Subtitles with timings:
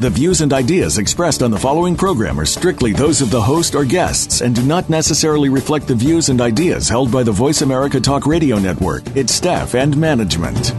[0.00, 3.74] The views and ideas expressed on the following program are strictly those of the host
[3.74, 7.60] or guests and do not necessarily reflect the views and ideas held by the Voice
[7.60, 10.72] America Talk Radio Network, its staff, and management.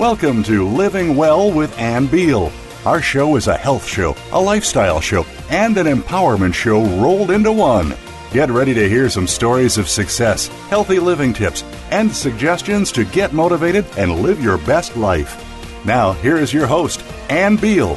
[0.00, 2.50] Welcome to Living Well with Ann Beal.
[2.86, 7.52] Our show is a health show, a lifestyle show, and an empowerment show rolled into
[7.52, 7.92] one.
[8.32, 13.34] Get ready to hear some stories of success, healthy living tips, and suggestions to get
[13.34, 15.36] motivated and live your best life.
[15.84, 17.94] Now, here is your host, Ann Beal.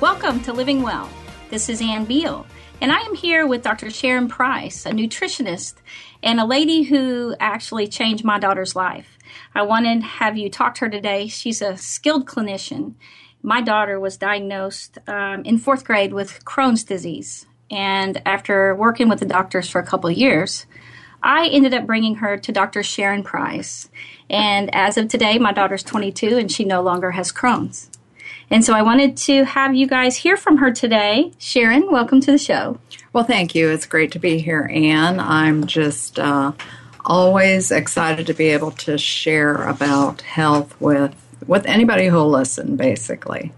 [0.00, 1.08] Welcome to Living Well.
[1.50, 2.48] This is Ann Beal,
[2.80, 3.90] and I am here with Dr.
[3.90, 5.74] Sharon Price, a nutritionist
[6.20, 9.20] and a lady who actually changed my daughter's life.
[9.54, 11.28] I wanted to have you talk to her today.
[11.28, 12.94] She's a skilled clinician
[13.44, 17.44] my daughter was diagnosed um, in fourth grade with Crohn's disease.
[17.70, 20.64] And after working with the doctors for a couple of years,
[21.22, 22.82] I ended up bringing her to Dr.
[22.82, 23.90] Sharon Price.
[24.30, 27.90] And as of today, my daughter's 22 and she no longer has Crohn's.
[28.48, 31.32] And so I wanted to have you guys hear from her today.
[31.38, 32.78] Sharon, welcome to the show.
[33.12, 33.68] Well, thank you.
[33.68, 35.20] It's great to be here, Ann.
[35.20, 36.52] I'm just uh,
[37.04, 41.14] always excited to be able to share about health with
[41.46, 43.52] with anybody who'll listen, basically.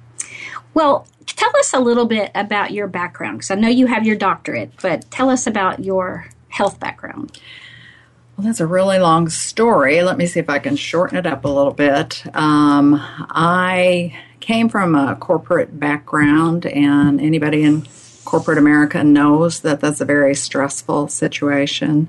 [0.74, 4.16] Well, tell us a little bit about your background because I know you have your
[4.16, 7.38] doctorate, but tell us about your health background.
[8.36, 10.02] Well, that's a really long story.
[10.02, 12.22] Let me see if I can shorten it up a little bit.
[12.36, 17.86] Um, I came from a corporate background, and anybody in
[18.26, 22.08] corporate America knows that that's a very stressful situation.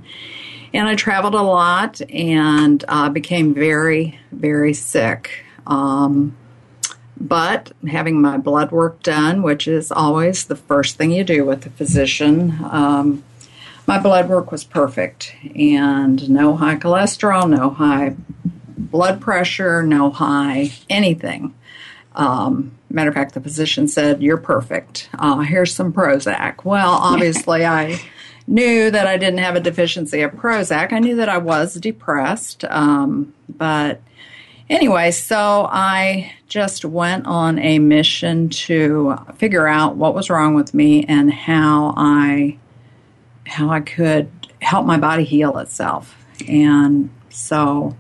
[0.74, 5.46] And I traveled a lot and uh, became very, very sick.
[5.68, 6.36] Um,
[7.20, 11.66] but having my blood work done, which is always the first thing you do with
[11.66, 13.24] a physician, um,
[13.88, 18.16] my blood work was perfect and no high cholesterol, no high
[18.78, 21.56] blood pressure, no high anything.
[22.16, 25.10] Um, matter of fact, the physician said, You're perfect.
[25.18, 26.64] Uh, here's some Prozac.
[26.66, 28.00] Well, obviously, I
[28.46, 30.94] knew that I didn't have a deficiency of Prozac.
[30.94, 34.02] I knew that I was depressed, um, but
[34.70, 40.74] Anyway, so I just went on a mission to figure out what was wrong with
[40.74, 42.58] me and how I
[43.46, 44.30] how I could
[44.62, 46.18] help my body heal itself.
[46.50, 47.96] And so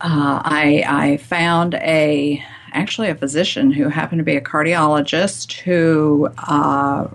[0.00, 6.30] uh, I I found a actually a physician who happened to be a cardiologist who
[6.38, 7.06] uh,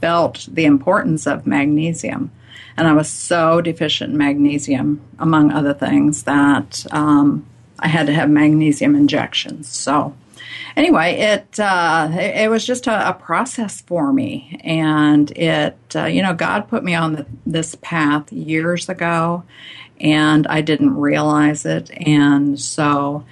[0.00, 2.32] felt the importance of magnesium
[2.78, 7.44] and I was so deficient in magnesium, among other things, that um,
[7.80, 9.68] I had to have magnesium injections.
[9.68, 10.14] So,
[10.76, 16.04] anyway, it uh, it, it, was just a, a, process for me, and it uh,
[16.04, 19.42] you know God put me on the, this path years ago,
[20.00, 23.24] and I didn't realize it, and so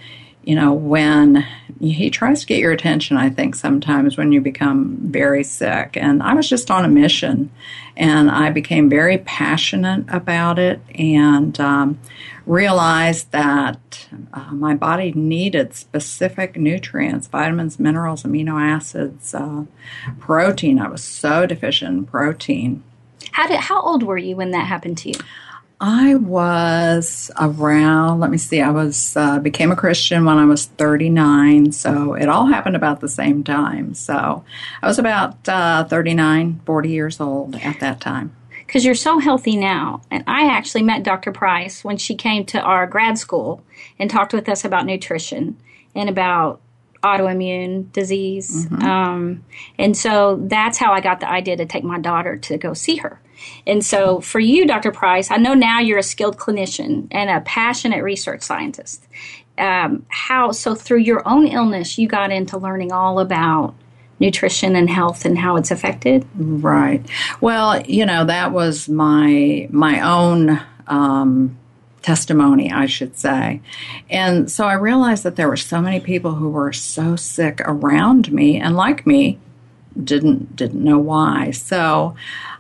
[0.47, 1.45] you know, when
[1.81, 5.97] he tries to get your attention, I think sometimes when you become very sick.
[5.97, 7.51] And I was just on a mission
[7.97, 11.99] and I became very passionate about it and um,
[12.47, 19.65] realized that uh, my body needed specific nutrients, vitamins, minerals, amino acids, uh,
[20.21, 20.79] protein.
[20.79, 22.85] I was so deficient in protein.
[23.33, 25.17] How did, how old were you when that happened to you?
[25.81, 28.21] I was around.
[28.21, 28.63] Let me see.
[28.63, 33.01] I was uh, became a Christian when I was 39, so it all happened about
[33.01, 33.93] the same time.
[33.93, 34.45] So
[34.83, 38.35] I was about uh, 39, 40 years old at that time.
[38.67, 41.31] Because you're so healthy now, and I actually met Dr.
[41.31, 43.63] Price when she came to our grad school
[43.99, 45.57] and talked with us about nutrition
[45.95, 46.61] and about
[47.07, 48.67] autoimmune disease.
[48.67, 48.83] Mm-hmm.
[48.83, 49.45] Um,
[49.79, 52.97] and so that's how I got the idea to take my daughter to go see
[52.97, 53.21] her.
[53.67, 54.93] And so for you, Dr.
[54.93, 59.07] Price, I know now you're a skilled clinician and a passionate research scientist.
[59.59, 63.75] Um, how so through your own illness you got into learning all about
[64.21, 67.03] nutrition and health and how it's affected right
[67.41, 71.57] well you know that was my my own um,
[72.07, 73.61] testimony, I should say.
[74.09, 78.31] And so I realized that there were so many people who were so sick around
[78.31, 79.41] me and like me
[80.03, 81.51] didn't didn't know why.
[81.51, 82.15] So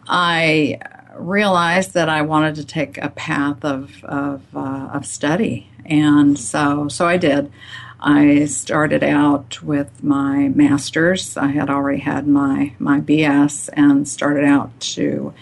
[0.08, 0.80] I
[1.14, 6.88] realized that I wanted to take a path of of, uh, of study, and so
[6.88, 7.52] so I did.
[8.00, 11.36] I started out with my master's.
[11.36, 15.32] I had already had my, my BS and started out to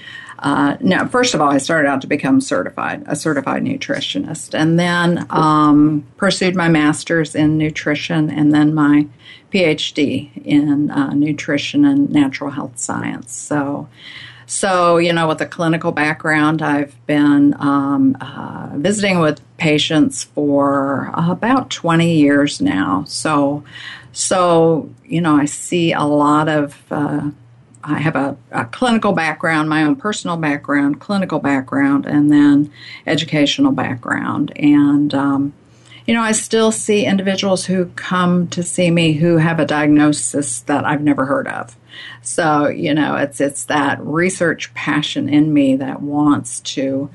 [0.45, 4.79] uh, now, first of all, I started out to become certified, a certified nutritionist, and
[4.79, 9.07] then um, pursued my master's in nutrition and then my
[9.51, 13.35] PhD in uh, nutrition and natural health science.
[13.35, 13.89] So,
[14.45, 21.11] so you know, with a clinical background, I've been um, uh, visiting with patients for
[21.15, 23.05] about 20 years now.
[23.09, 23.65] So,
[24.13, 27.31] so you know, I see a lot of uh,
[27.87, 32.73] I have a, a, clinical background, my own personal background, clinical background, and then
[33.07, 34.53] educational background.
[34.57, 35.53] And, um,
[36.07, 40.61] you know, I still see individuals who come to see me who have a diagnosis
[40.61, 41.77] that I've never heard of.
[42.23, 47.11] So, you know, it's it's that research passion in me that wants to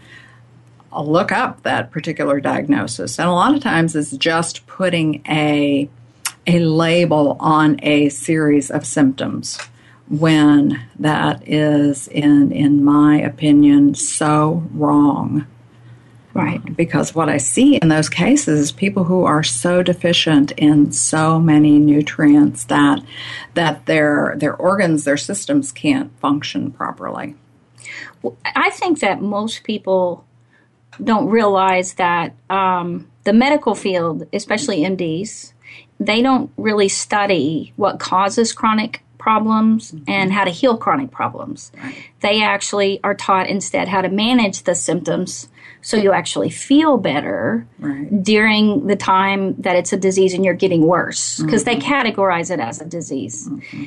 [0.98, 3.19] look up that particular diagnosis.
[3.19, 5.89] And a lot of times it's just putting a
[6.48, 9.60] a label on a series of symptoms
[10.09, 15.45] when that is, in in my opinion, so wrong.
[16.33, 20.91] Right, because what I see in those cases is people who are so deficient in
[20.91, 23.01] so many nutrients that
[23.56, 27.35] that their their organs, their systems can't function properly.
[28.21, 30.25] Well, I think that most people
[31.03, 35.53] don't realize that um, the medical field, especially MDs,
[36.00, 40.10] they don't really study what causes chronic problems mm-hmm.
[40.10, 41.71] and how to heal chronic problems.
[41.77, 41.95] Right.
[42.21, 45.48] They actually are taught instead how to manage the symptoms
[45.81, 48.24] so you actually feel better right.
[48.24, 51.80] during the time that it's a disease and you're getting worse because mm-hmm.
[51.80, 53.48] they categorize it as a disease.
[53.48, 53.86] Mm-hmm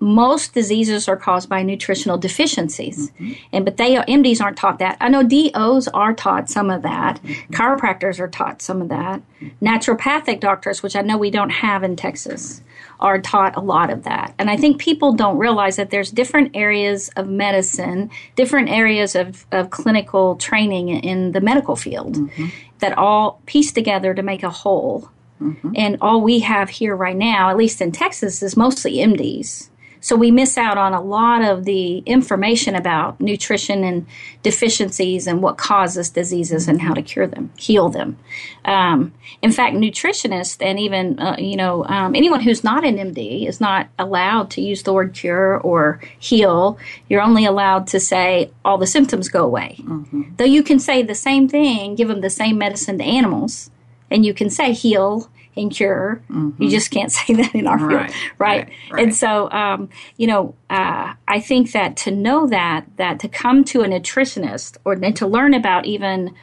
[0.00, 3.32] most diseases are caused by nutritional deficiencies mm-hmm.
[3.52, 7.22] and but they mds aren't taught that i know dos are taught some of that
[7.22, 7.54] mm-hmm.
[7.54, 9.22] chiropractors are taught some of that
[9.62, 12.60] naturopathic doctors which i know we don't have in texas
[13.00, 16.50] are taught a lot of that and i think people don't realize that there's different
[16.54, 22.46] areas of medicine different areas of, of clinical training in the medical field mm-hmm.
[22.80, 25.08] that all piece together to make a whole
[25.40, 25.70] mm-hmm.
[25.76, 29.68] and all we have here right now at least in texas is mostly mds
[30.04, 34.06] so we miss out on a lot of the information about nutrition and
[34.42, 38.18] deficiencies and what causes diseases and how to cure them, heal them.
[38.66, 43.48] Um, in fact, nutritionists and even uh, you know um, anyone who's not an MD
[43.48, 46.78] is not allowed to use the word cure or heal.
[47.08, 49.76] You're only allowed to say all the symptoms go away.
[49.80, 50.34] Mm-hmm.
[50.36, 53.70] Though you can say the same thing, give them the same medicine to animals,
[54.10, 56.22] and you can say heal and cure.
[56.30, 56.62] Mm-hmm.
[56.62, 58.14] You just can't say that in our field, right?
[58.38, 58.68] right?
[58.90, 63.28] right, And so, um, you know, uh, I think that to know that, that to
[63.28, 66.34] come to a nutritionist or to learn about even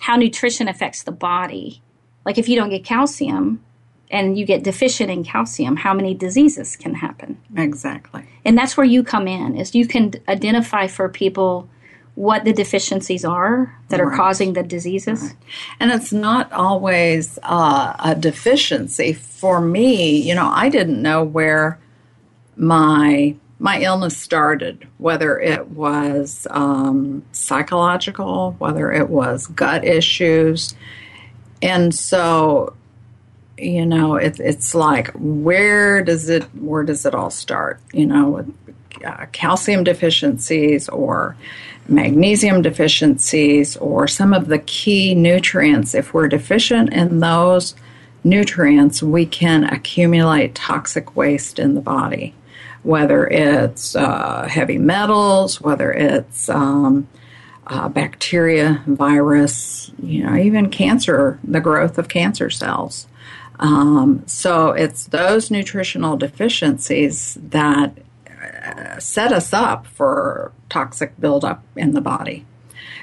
[0.00, 1.82] how nutrition affects the body,
[2.24, 3.62] like if you don't get calcium
[4.10, 7.40] and you get deficient in calcium, how many diseases can happen?
[7.56, 8.24] Exactly.
[8.44, 11.68] And that's where you come in, is you can identify for people
[12.14, 14.12] what the deficiencies are that right.
[14.12, 15.22] are causing the diseases.
[15.22, 15.36] Right.
[15.78, 19.12] And it's not always uh, a deficiency.
[19.12, 21.78] For me, you know, I didn't know where
[22.56, 30.74] my my illness started, whether it was um, psychological, whether it was gut issues.
[31.60, 32.74] And so,
[33.60, 37.80] you know, it, it's like, where does it where does it all start?
[37.92, 38.46] You know,
[39.04, 41.36] uh, calcium deficiencies or
[41.88, 45.94] magnesium deficiencies or some of the key nutrients.
[45.94, 47.74] If we're deficient in those
[48.24, 52.34] nutrients, we can accumulate toxic waste in the body,
[52.82, 57.08] whether it's uh, heavy metals, whether it's um,
[57.66, 63.06] uh, bacteria, virus, you know, even cancer, the growth of cancer cells.
[63.60, 67.94] Um, so it's those nutritional deficiencies that
[68.98, 72.44] set us up for toxic buildup in the body.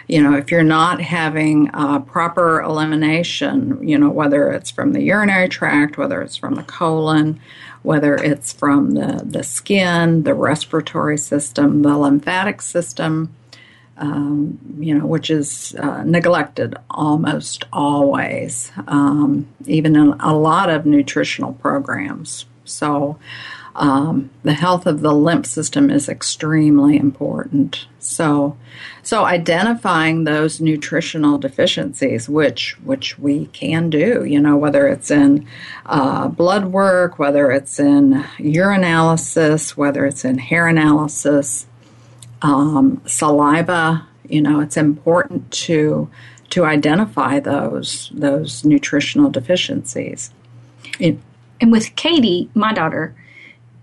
[0.08, 5.02] You know, if you're not having uh, proper elimination, you know, whether it's from the
[5.02, 7.40] urinary tract, whether it's from the colon,
[7.84, 13.36] whether it's from the, the skin, the respiratory system, the lymphatic system,
[13.98, 20.86] um, you know, which is uh, neglected almost always, um, even in a lot of
[20.86, 22.46] nutritional programs.
[22.66, 23.18] So,
[23.76, 27.86] um, the health of the lymph system is extremely important.
[28.00, 28.58] So,
[29.04, 35.48] so identifying those nutritional deficiencies, which which we can do, you know, whether it's in
[35.86, 41.68] uh, blood work, whether it's in urinalysis, whether it's in hair analysis,
[42.42, 46.10] um, saliva, you know, it's important to
[46.50, 50.32] to identify those those nutritional deficiencies.
[51.00, 51.18] It,
[51.60, 53.16] and with Katie, my daughter,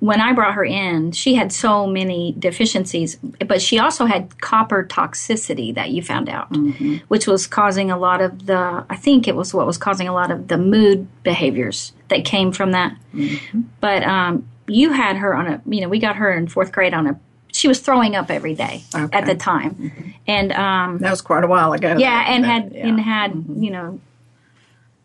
[0.04, 4.84] when I brought her in, she had so many deficiencies, but she also had copper
[4.84, 6.96] toxicity that you found out, mm-hmm.
[7.08, 10.12] which was causing a lot of the, I think it was what was causing a
[10.12, 12.94] lot of the mood behaviors that came from that.
[13.14, 13.62] Mm-hmm.
[13.80, 16.92] But um, you had her on a, you know, we got her in fourth grade
[16.92, 17.18] on a,
[17.64, 19.16] she was throwing up every day okay.
[19.16, 19.74] at the time.
[19.74, 20.10] Mm-hmm.
[20.26, 21.96] And um, that was quite a while ago.
[21.96, 22.86] Yeah, and had, yeah.
[22.86, 23.62] and had, mm-hmm.
[23.62, 24.00] you know,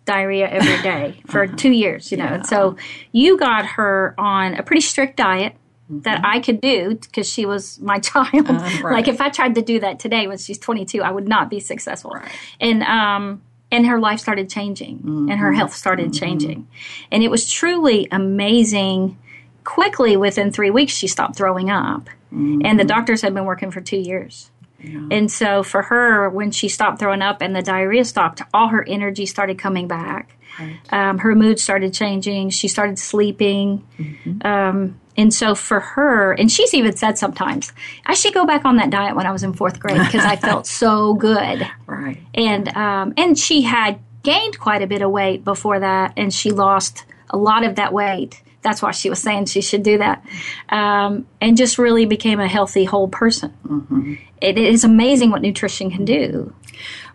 [0.04, 1.56] diarrhea every day for uh-huh.
[1.56, 2.26] two years, you know.
[2.26, 2.34] Yeah.
[2.34, 2.76] And so
[3.14, 5.54] you got her on a pretty strict diet
[5.90, 6.02] mm-hmm.
[6.02, 8.50] that I could do because she was my child.
[8.50, 8.84] Uh, right.
[8.84, 11.62] Like if I tried to do that today when she's 22, I would not be
[11.62, 12.12] successful.
[12.12, 12.30] Right.
[12.60, 15.30] And um, and her life started changing, mm-hmm.
[15.30, 15.60] and her mm-hmm.
[15.60, 16.26] health started mm-hmm.
[16.26, 16.68] changing,
[17.10, 19.18] and it was truly amazing.
[19.64, 22.88] Quickly, within three weeks, she stopped throwing up, and the mm-hmm.
[22.88, 24.52] doctors had been working for two years.
[24.82, 25.08] Yeah.
[25.12, 28.86] And so for her, when she stopped throwing up and the diarrhea stopped, all her
[28.88, 30.36] energy started coming back.
[30.60, 30.80] Right.
[30.92, 32.52] Um, her mood started changing.
[32.52, 33.86] She started sleeping.
[33.98, 34.48] Mm-hmm.
[34.48, 37.74] Um, and so for her, and she's even said sometimes,
[38.06, 40.38] I should go back on that diet when I was in fourth grade because I
[40.38, 41.68] felt so good.
[41.86, 42.22] Right.
[42.34, 46.52] And um, and she had gained quite a bit of weight before that, and she
[46.52, 50.26] lost a lot of that weight that's why she was saying she should do that,
[50.70, 53.54] um, and just really became a healthy whole person.
[53.66, 54.16] Mm-hmm.
[54.42, 56.54] It is amazing what nutrition can do.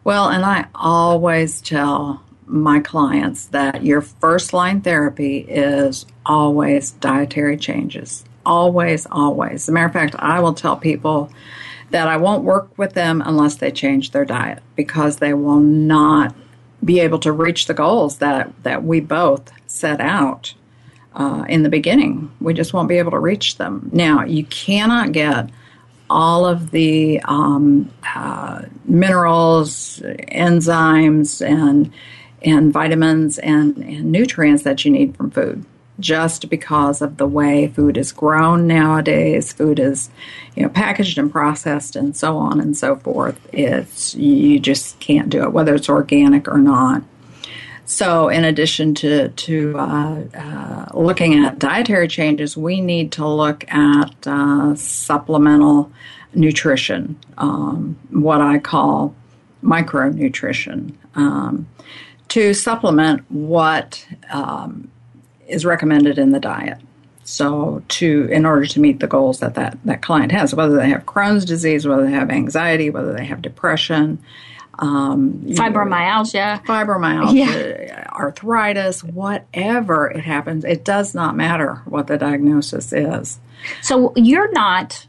[0.04, 7.56] Well, and I always tell my clients that your first line therapy is always dietary
[7.56, 8.24] changes.
[8.44, 9.62] Always, always.
[9.62, 11.30] As a matter of fact, I will tell people
[11.90, 16.34] that I won't work with them unless they change their diet because they will not
[16.84, 20.54] be able to reach the goals that, that we both set out
[21.14, 22.30] uh, in the beginning.
[22.40, 23.90] We just won't be able to reach them.
[23.92, 25.50] Now, you cannot get
[26.10, 31.92] all of the um, uh, minerals, enzymes, and
[32.42, 35.64] and vitamins and, and nutrients that you need from food
[36.00, 40.10] just because of the way food is grown nowadays food is
[40.56, 45.30] you know packaged and processed and so on and so forth it's you just can't
[45.30, 47.02] do it whether it's organic or not
[47.86, 53.64] so, in addition to to uh, uh, looking at dietary changes, we need to look
[53.68, 55.92] at uh, supplemental
[56.34, 59.14] nutrition, um, what I call
[59.62, 61.68] micronutrition, um,
[62.28, 64.90] to supplement what um,
[65.46, 66.78] is recommended in the diet.
[67.24, 70.88] So, to in order to meet the goals that, that that client has, whether they
[70.88, 74.22] have Crohn's disease, whether they have anxiety, whether they have depression,
[74.78, 78.06] um, fibromyalgia, fibromyalgia, yeah.
[78.12, 83.38] arthritis, whatever it happens, it does not matter what the diagnosis is.
[83.82, 85.06] So you're not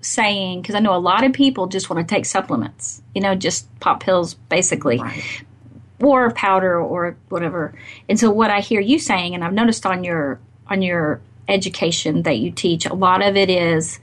[0.00, 3.34] saying because I know a lot of people just want to take supplements, you know,
[3.34, 4.98] just pop pills basically.
[4.98, 5.42] Right.
[6.00, 7.74] Or powder or whatever.
[8.08, 12.22] And so what I hear you saying, and I've noticed on your on your education
[12.22, 13.98] that you teach, a lot of it is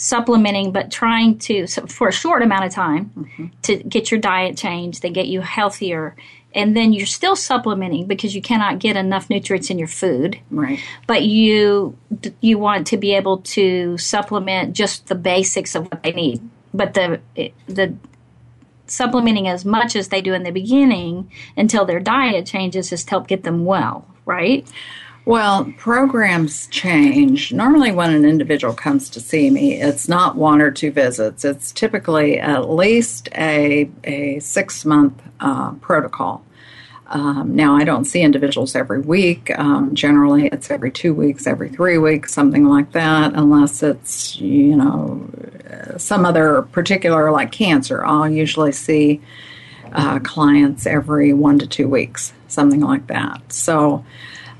[0.00, 3.46] supplementing, but trying to, for a short amount of time, mm-hmm.
[3.62, 6.16] to get your diet changed, they get you healthier.
[6.54, 10.40] And then you're still supplementing because you cannot get enough nutrients in your food.
[10.50, 10.80] Right.
[11.06, 11.96] But you
[12.40, 16.40] you want to be able to supplement just the basics of what they need.
[16.74, 17.20] But the
[17.68, 17.94] the
[18.88, 23.10] supplementing as much as they do in the beginning until their diet changes is to
[23.10, 24.66] help get them well, right?
[25.26, 27.52] Well, programs change.
[27.52, 31.44] Normally, when an individual comes to see me, it's not one or two visits.
[31.44, 36.42] It's typically at least a, a six month uh, protocol.
[37.08, 39.56] Um, now, I don't see individuals every week.
[39.58, 44.76] Um, generally, it's every two weeks, every three weeks, something like that, unless it's, you
[44.76, 45.28] know,
[45.96, 48.04] some other particular, like cancer.
[48.04, 49.20] I'll usually see
[49.92, 53.52] uh, clients every one to two weeks, something like that.
[53.52, 54.04] So,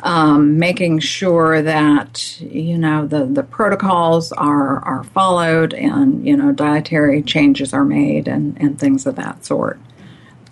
[0.02, 6.52] um, making sure that you know the, the protocols are are followed and you know
[6.52, 9.78] dietary changes are made and, and things of that sort.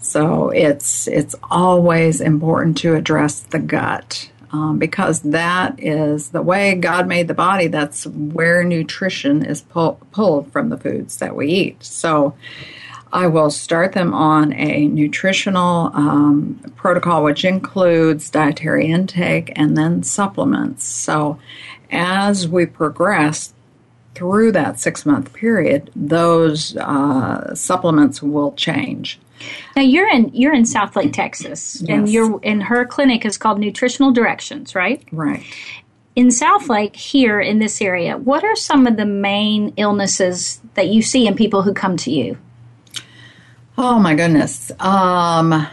[0.00, 6.74] So it's it's always important to address the gut um, because that is the way
[6.74, 7.66] God made the body.
[7.66, 11.84] That's where nutrition is pull, pulled from the foods that we eat.
[11.84, 12.34] So
[13.12, 20.02] I will start them on a nutritional um, protocol, which includes dietary intake and then
[20.02, 20.84] supplements.
[20.84, 21.38] So,
[21.90, 23.54] as we progress
[24.14, 29.18] through that six month period, those uh, supplements will change.
[29.76, 31.90] Now you're in you're in Southlake, Texas, yes.
[31.90, 35.06] and your and her clinic is called Nutritional Directions, right?
[35.12, 35.44] Right.
[36.16, 41.00] In Southlake, here in this area, what are some of the main illnesses that you
[41.00, 42.36] see in people who come to you?
[43.78, 44.70] Oh my goodness.
[44.78, 45.66] Um,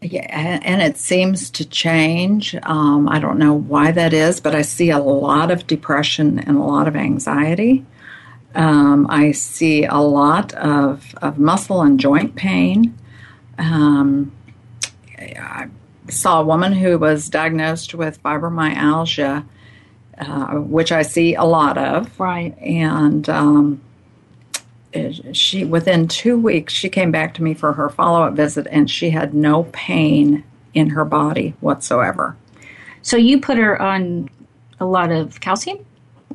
[0.00, 2.54] Yeah, and it seems to change.
[2.62, 6.56] Um, I don't know why that is, but I see a lot of depression and
[6.56, 7.84] a lot of anxiety.
[8.54, 12.96] Um, I see a lot of, of muscle and joint pain.
[13.58, 14.30] Um,
[15.18, 15.66] I
[16.08, 19.44] saw a woman who was diagnosed with fibromyalgia,
[20.18, 22.20] uh, which I see a lot of.
[22.20, 22.56] Right.
[22.58, 23.80] And um,
[25.32, 28.90] she, within two weeks, she came back to me for her follow up visit, and
[28.90, 32.36] she had no pain in her body whatsoever.
[33.02, 34.28] So you put her on
[34.80, 35.84] a lot of calcium?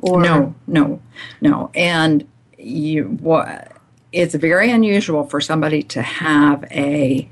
[0.02, 1.00] Or no, no,
[1.40, 1.70] no.
[1.74, 2.26] And
[2.58, 3.72] you what?
[4.12, 7.28] It's very unusual for somebody to have a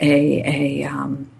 [0.00, 1.30] a a um,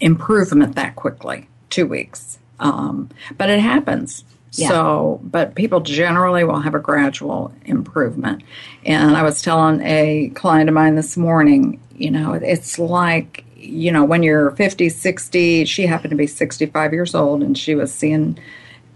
[0.00, 1.48] improvement that quickly.
[1.70, 4.24] Two weeks, um, but it happens.
[4.56, 8.42] So, but people generally will have a gradual improvement.
[8.84, 13.90] And I was telling a client of mine this morning, you know, it's like, you
[13.92, 17.92] know, when you're 50, 60, she happened to be 65 years old and she was
[17.92, 18.38] seeing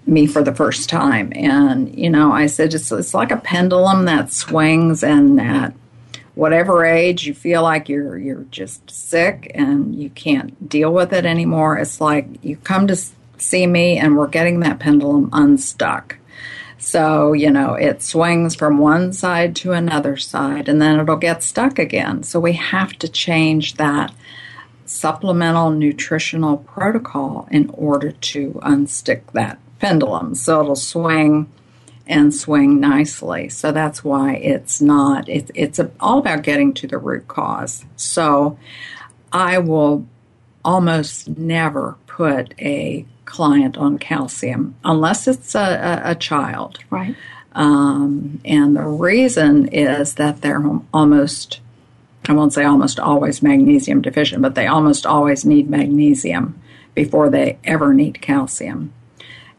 [0.06, 1.32] me for the first time.
[1.34, 5.74] And, you know, I said, it's, it's like a pendulum that swings and at
[6.34, 11.26] whatever age you feel like you're, you're just sick and you can't deal with it
[11.26, 11.76] anymore.
[11.76, 12.96] It's like you come to
[13.40, 16.16] see me and we're getting that pendulum unstuck.
[16.78, 21.42] So, you know, it swings from one side to another side and then it'll get
[21.42, 22.22] stuck again.
[22.22, 24.14] So we have to change that
[24.86, 30.34] supplemental nutritional protocol in order to unstick that pendulum.
[30.34, 31.52] So it'll swing
[32.06, 33.48] and swing nicely.
[33.50, 37.84] So that's why it's not, it, it's all about getting to the root cause.
[37.94, 38.58] So
[39.32, 40.06] I will
[40.64, 46.78] almost never put a client on calcium unless it's a, a, a child.
[46.90, 47.14] Right.
[47.52, 50.62] Um, and the reason is that they're
[50.94, 51.60] almost,
[52.28, 56.60] I won't say almost always magnesium deficient, but they almost always need magnesium
[56.94, 58.92] before they ever need calcium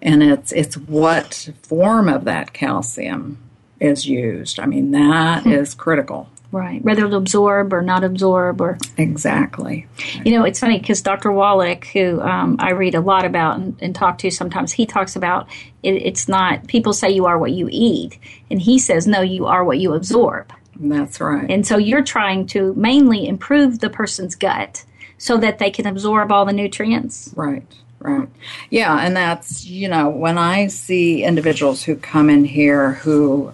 [0.01, 3.37] and it's it's what form of that calcium
[3.79, 4.59] is used.
[4.59, 5.51] I mean, that hmm.
[5.51, 6.29] is critical.
[6.51, 9.87] Right, whether to absorb or not absorb, or exactly.
[10.25, 11.31] You know, it's funny because Dr.
[11.31, 15.15] Wallach, who um, I read a lot about and, and, talk to sometimes, he talks
[15.15, 15.47] about
[15.81, 16.67] it, it's not.
[16.67, 19.93] People say you are what you eat, and he says no, you are what you
[19.93, 20.51] absorb.
[20.75, 21.49] That's right.
[21.49, 24.83] And so you're trying to mainly improve the person's gut
[25.17, 27.31] so that they can absorb all the nutrients.
[27.35, 27.63] Right.
[27.99, 28.27] Right.
[28.71, 33.53] Yeah, and that's, you know, when I see individuals who come in here who,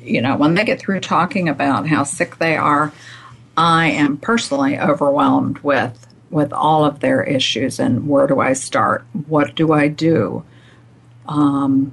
[0.00, 2.92] you know, when they get through talking about how sick they are,
[3.56, 9.04] I am personally overwhelmed with with all of their issues and where do I start?
[9.26, 10.44] What do I do?
[11.26, 11.92] Um,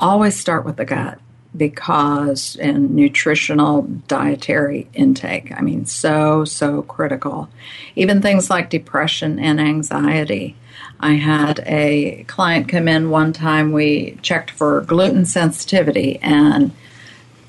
[0.00, 1.20] always start with the gut
[1.56, 7.48] because in nutritional dietary intake, I mean, so, so critical.
[7.94, 10.56] Even things like depression and anxiety
[11.00, 13.72] I had a client come in one time.
[13.72, 16.72] We checked for gluten sensitivity, and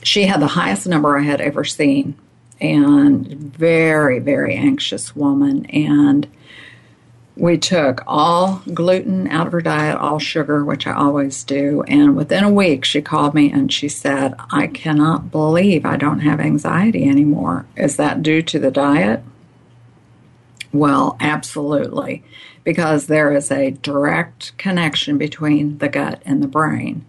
[0.03, 2.15] she had the highest number I had ever seen,
[2.59, 5.65] and very, very anxious woman.
[5.67, 6.27] And
[7.35, 11.83] we took all gluten out of her diet, all sugar, which I always do.
[11.83, 16.19] And within a week, she called me and she said, I cannot believe I don't
[16.19, 17.65] have anxiety anymore.
[17.77, 19.23] Is that due to the diet?
[20.73, 22.23] Well, absolutely
[22.63, 27.05] because there is a direct connection between the gut and the brain.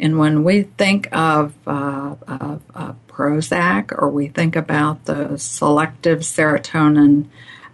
[0.00, 6.20] And when we think of, uh, of, of Prozac or we think about the selective
[6.20, 7.26] serotonin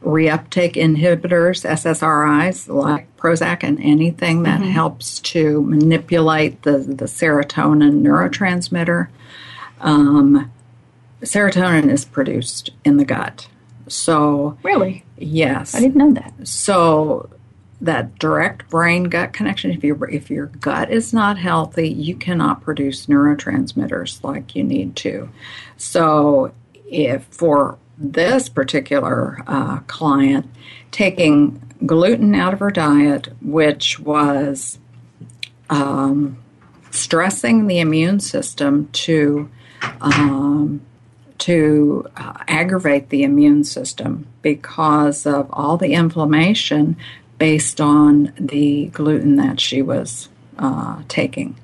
[0.02, 4.70] reuptake inhibitors, SSRIs, like Prozac and anything that mm-hmm.
[4.70, 9.08] helps to manipulate the, the serotonin neurotransmitter,
[9.80, 10.50] um,
[11.22, 13.48] serotonin is produced in the gut.
[13.88, 15.04] So, really?
[15.18, 15.74] Yes.
[15.74, 16.46] I didn't know that.
[16.46, 17.28] So
[17.80, 22.62] that direct brain gut connection if your if your gut is not healthy, you cannot
[22.62, 25.28] produce neurotransmitters like you need to.
[25.76, 26.52] So
[26.86, 30.46] if for this particular uh, client,
[30.90, 34.78] taking gluten out of her diet, which was
[35.70, 36.38] um,
[36.90, 39.50] stressing the immune system to
[40.00, 40.82] um,
[41.38, 46.96] to uh, aggravate the immune system because of all the inflammation
[47.40, 51.56] based on the gluten that she was uh, taking.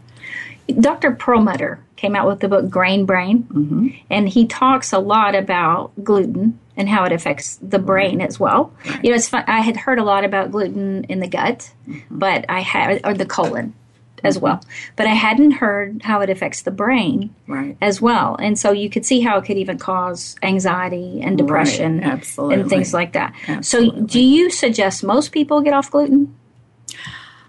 [0.81, 1.13] Dr.
[1.13, 3.89] Perlmutter came out with the book Grain Brain, mm-hmm.
[4.11, 8.73] and he talks a lot about gluten and how it affects the brain as well.
[9.03, 9.45] You know, it's fun.
[9.47, 12.19] I had heard a lot about gluten in the gut, mm-hmm.
[12.19, 13.75] but I had or the colon,
[14.25, 14.61] as well.
[14.97, 17.77] But I hadn't heard how it affects the brain Right.
[17.81, 18.37] as well.
[18.37, 22.61] And so you could see how it could even cause anxiety and depression Right, absolutely.
[22.61, 23.35] and things like that.
[23.63, 26.35] So do you suggest most people get off gluten?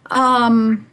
[0.09, 0.86] Um,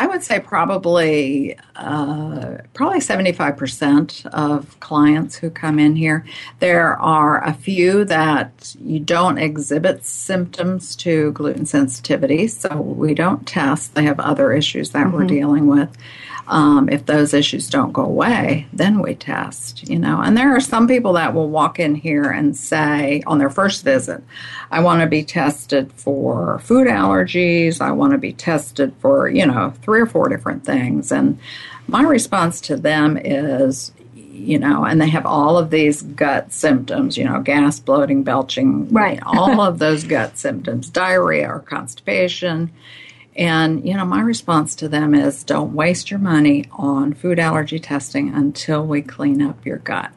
[0.00, 6.24] I would say probably uh, probably seventy five percent of clients who come in here.
[6.60, 13.44] There are a few that you don't exhibit symptoms to gluten sensitivity, so we don't
[13.44, 13.96] test.
[13.96, 15.96] They have other issues that we're dealing with.
[16.50, 20.20] Um, if those issues don't go away, then we test, you know.
[20.22, 23.84] And there are some people that will walk in here and say on their first
[23.84, 24.22] visit,
[24.70, 27.82] I want to be tested for food allergies.
[27.82, 31.12] I want to be tested for, you know, three or four different things.
[31.12, 31.38] And
[31.86, 37.18] my response to them is, you know, and they have all of these gut symptoms,
[37.18, 39.20] you know, gas, bloating, belching, Right.
[39.26, 42.70] all of those gut symptoms, diarrhea or constipation.
[43.38, 47.78] And, you know, my response to them is don't waste your money on food allergy
[47.78, 50.10] testing until we clean up your gut,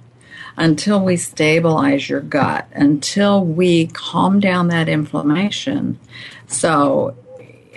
[0.57, 5.99] until we stabilize your gut, until we calm down that inflammation.
[6.47, 7.15] So,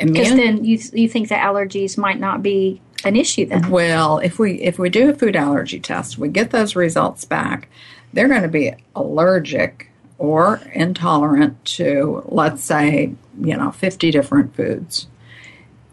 [0.01, 3.69] Because immune- then you you think the allergies might not be an issue then.
[3.71, 7.69] well, if we if we do a food allergy test, we get those results back,
[8.15, 15.07] they're going to be allergic or intolerant to let's say, you know, 50 different foods.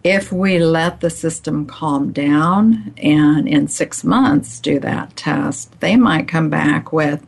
[0.03, 5.95] If we let the system calm down and in 6 months do that test, they
[5.95, 7.25] might come back with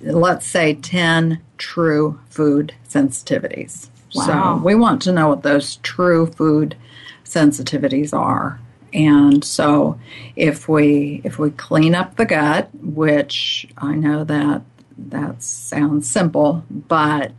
[0.00, 3.88] let's say 10 true food sensitivities.
[4.14, 4.58] Wow.
[4.58, 6.76] So we want to know what those true food
[7.24, 8.60] sensitivities are.
[8.92, 9.98] And so
[10.36, 14.62] if we if we clean up the gut, which I know that
[14.96, 17.32] that sounds simple, but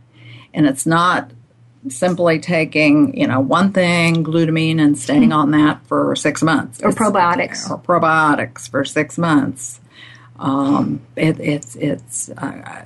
[0.52, 1.30] and it's not
[1.90, 6.88] simply taking, you know, one thing, glutamine and staying on that for 6 months Or
[6.90, 7.70] It's- probiotics.
[7.70, 9.80] or probiotics for 6 months.
[10.38, 12.82] Um, it, it's it's uh,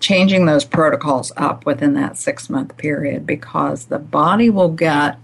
[0.00, 5.16] changing those protocols up within that six month period because the body will get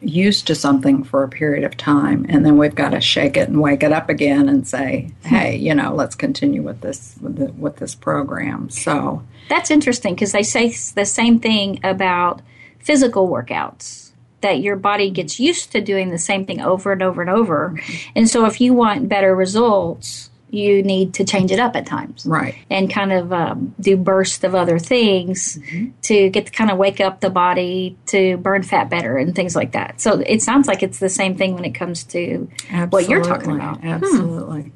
[0.00, 3.48] used to something for a period of time and then we've got to shake it
[3.48, 5.28] and wake it up again and say hmm.
[5.28, 8.70] hey you know let's continue with this with, the, with this program.
[8.70, 12.42] So That's interesting because they say the same thing about
[12.78, 14.10] physical workouts
[14.42, 17.74] that your body gets used to doing the same thing over and over and over.
[17.74, 18.10] Mm-hmm.
[18.16, 22.24] And so if you want better results, you need to change it up at times.
[22.26, 25.58] right And kind of um, do bursts of other things
[26.02, 29.54] to get to kind of wake up the body to burn fat better and things
[29.54, 30.00] like that.
[30.00, 32.48] So it sounds like it's the same thing when it comes to
[32.90, 33.84] what you're talking about.
[33.84, 34.72] Absolutely.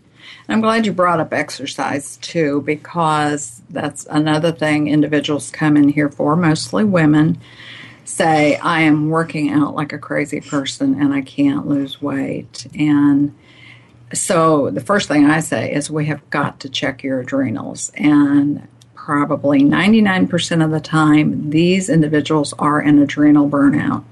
[0.48, 6.08] I'm glad you brought up exercise too, because that's another thing individuals come in here
[6.08, 7.38] for, mostly women,
[8.04, 12.66] say, I am working out like a crazy person and I can't lose weight.
[12.76, 13.36] And
[14.12, 17.90] so the first thing I say is we have got to check your adrenals.
[17.94, 24.04] And probably 99% of the time, these individuals are in adrenal burnout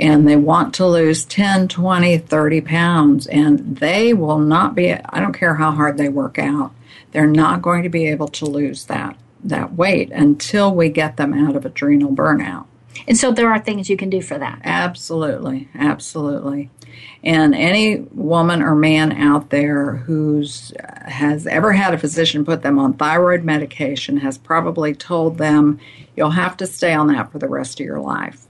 [0.00, 5.20] and they want to lose 10, 20, 30 pounds, and they will not be, I
[5.20, 6.72] don't care how hard they work out,
[7.12, 11.32] they're not going to be able to lose that, that weight until we get them
[11.32, 12.66] out of adrenal burnout.
[13.06, 14.60] And so there are things you can do for that.
[14.64, 16.70] Absolutely, absolutely.
[17.22, 22.62] And any woman or man out there who's uh, has ever had a physician put
[22.62, 25.80] them on thyroid medication has probably told them
[26.16, 28.43] you'll have to stay on that for the rest of your life.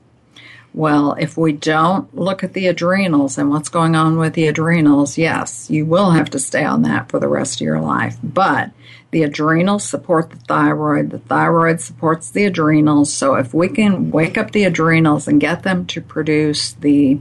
[0.75, 5.17] Well, if we don't look at the adrenals and what's going on with the adrenals,
[5.17, 8.17] yes, you will have to stay on that for the rest of your life.
[8.25, 8.73] But
[9.13, 13.13] the adrenals support the thyroid, the thyroid supports the adrenals.
[13.13, 17.21] So if we can wake up the adrenals and get them to produce the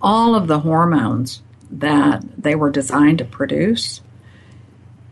[0.00, 4.00] all of the hormones that they were designed to produce,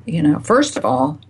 [0.06, 1.20] you know, first of all,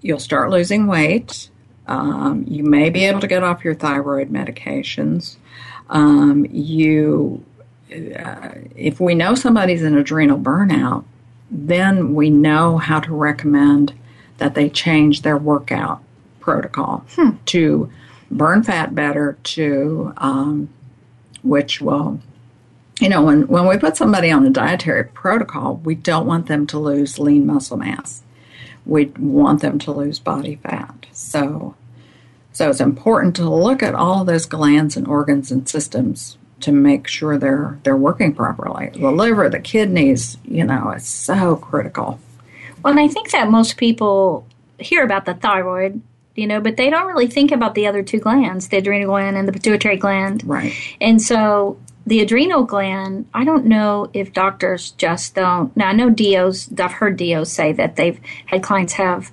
[0.00, 1.50] you'll start losing weight.
[1.86, 5.36] Um, you may be able to get off your thyroid medications.
[5.92, 7.44] Um, you,
[7.92, 11.04] uh, if we know somebody's in adrenal burnout,
[11.50, 13.92] then we know how to recommend
[14.38, 16.02] that they change their workout
[16.40, 17.04] protocol
[17.46, 17.90] to
[18.30, 20.68] burn fat better, to um,
[21.42, 22.18] which will,
[23.00, 26.66] you know, when when we put somebody on a dietary protocol, we don't want them
[26.68, 28.22] to lose lean muscle mass.
[28.86, 31.06] We want them to lose body fat.
[31.12, 31.74] So,
[32.52, 37.08] so it's important to look at all those glands and organs and systems to make
[37.08, 38.90] sure they're they're working properly.
[38.94, 42.20] The liver, the kidneys, you know, it's so critical.
[42.82, 44.46] Well, and I think that most people
[44.78, 46.02] hear about the thyroid
[46.34, 49.36] you know, but they don't really think about the other two glands, the adrenal gland
[49.36, 50.42] and the pituitary gland.
[50.46, 50.72] Right.
[51.00, 55.76] And so the adrenal gland, I don't know if doctors just don't.
[55.76, 59.30] Now, I know DOs, I've heard DOs say that they've had clients have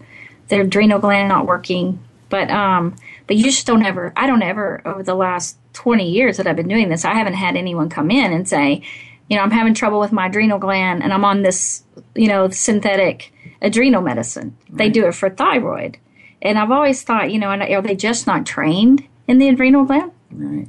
[0.49, 2.95] their adrenal gland not working, but, um,
[3.29, 6.55] but you just don't ever, I don't ever, over the last 20 years that I've
[6.55, 8.81] been doing this, I haven't had anyone come in and say,
[9.29, 11.83] you know, I'm having trouble with my adrenal gland and I'm on this,
[12.15, 14.57] you know, synthetic adrenal medicine.
[14.67, 14.77] Right.
[14.79, 15.99] They do it for thyroid.
[16.41, 20.11] And I've always thought, you know, are they just not trained in the adrenal gland?
[20.31, 20.67] Right.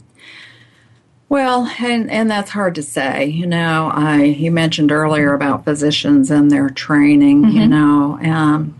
[1.30, 3.24] Well, and, and that's hard to say.
[3.24, 7.44] You know, I you mentioned earlier about physicians and their training.
[7.44, 7.56] Mm-hmm.
[7.56, 8.79] You know, um,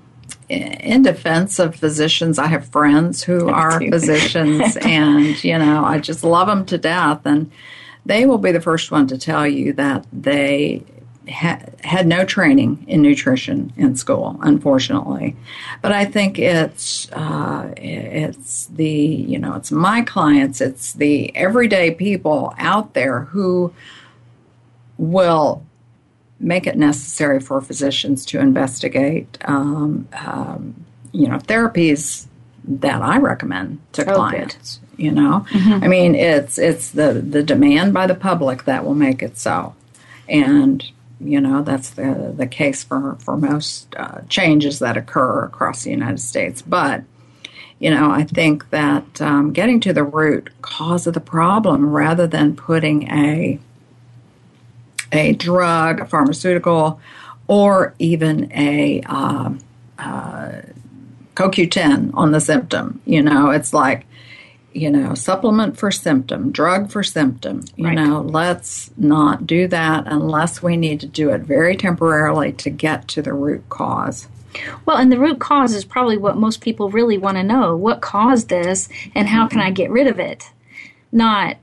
[0.51, 6.25] in defense of physicians, I have friends who are physicians, and you know, I just
[6.25, 7.51] love them to death, and
[8.05, 10.85] they will be the first one to tell you that they
[11.29, 15.37] ha- had no training in nutrition in school, unfortunately.
[15.83, 21.93] But I think it's uh, it's the you know it's my clients, it's the everyday
[21.93, 23.73] people out there who
[24.99, 25.65] will
[26.41, 29.39] make it necessary for physicians to investigate.
[29.45, 32.27] Um, um, you know, therapies
[32.65, 34.77] that I recommend to oh, clients.
[34.77, 35.05] Good.
[35.05, 35.85] You know, mm-hmm.
[35.85, 39.75] I mean, it's it's the the demand by the public that will make it so,
[40.29, 40.85] and
[41.19, 45.91] you know that's the the case for for most uh, changes that occur across the
[45.91, 46.61] United States.
[46.61, 47.05] But
[47.79, 52.27] you know, I think that um, getting to the root cause of the problem rather
[52.27, 53.59] than putting a
[55.13, 57.01] a drug, a pharmaceutical,
[57.47, 59.51] or even a uh,
[59.99, 60.53] uh,
[61.35, 63.01] CoQ10 on the symptom.
[63.05, 64.07] You know, it's like
[64.73, 67.65] you know, supplement for symptom, drug for symptom.
[67.77, 67.95] You right.
[67.95, 73.09] know, let's not do that unless we need to do it very temporarily to get
[73.09, 74.29] to the root cause.
[74.85, 77.77] Well, and the root cause is probably what most people really want to know.
[77.77, 80.51] What caused this and how can I get rid of it?
[81.13, 81.57] Not,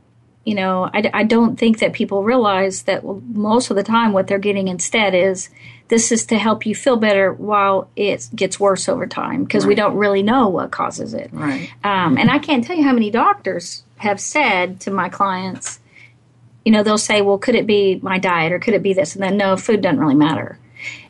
[0.47, 4.27] you know, I, I don't think that people realize that most of the time what
[4.27, 5.49] they're getting instead is
[5.89, 9.67] this is to help you feel better while it gets worse over time because right.
[9.67, 11.29] we don't really know what causes it.
[11.33, 11.69] Right.
[11.83, 15.81] Um, and I can't tell you how many doctors have said to my clients,
[16.63, 19.15] you know, they'll say, well, could it be my diet or could it be this?
[19.15, 20.57] And then, no, food doesn't really matter.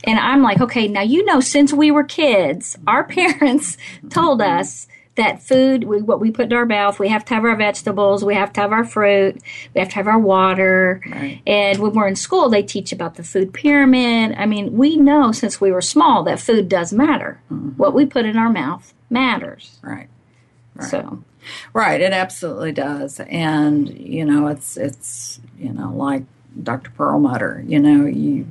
[0.04, 3.78] And I'm like, okay, now you know, since we were kids, our parents
[4.10, 7.43] told us that food, we, what we put in our mouth, we have to have
[7.43, 9.41] our vegetables, we have to have our fruit,
[9.75, 11.01] we have to have our water.
[11.06, 11.41] Right.
[11.45, 14.36] And when we're in school, they teach about the food pyramid.
[14.38, 17.39] I mean, we know since we were small that food does matter.
[17.51, 17.69] Mm-hmm.
[17.71, 19.80] What we put in our mouth matters.
[19.82, 20.08] Right.
[20.75, 20.89] right.
[20.89, 21.23] So.
[21.73, 23.19] Right, it absolutely does.
[23.21, 26.23] And, you know, it's, it's, you know, like
[26.62, 26.91] Dr.
[26.91, 28.45] Perlmutter, you know, you,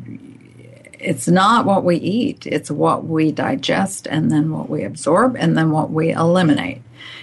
[0.99, 5.57] it's not what we eat, it's what we digest and then what we absorb and
[5.57, 6.83] then what we eliminate.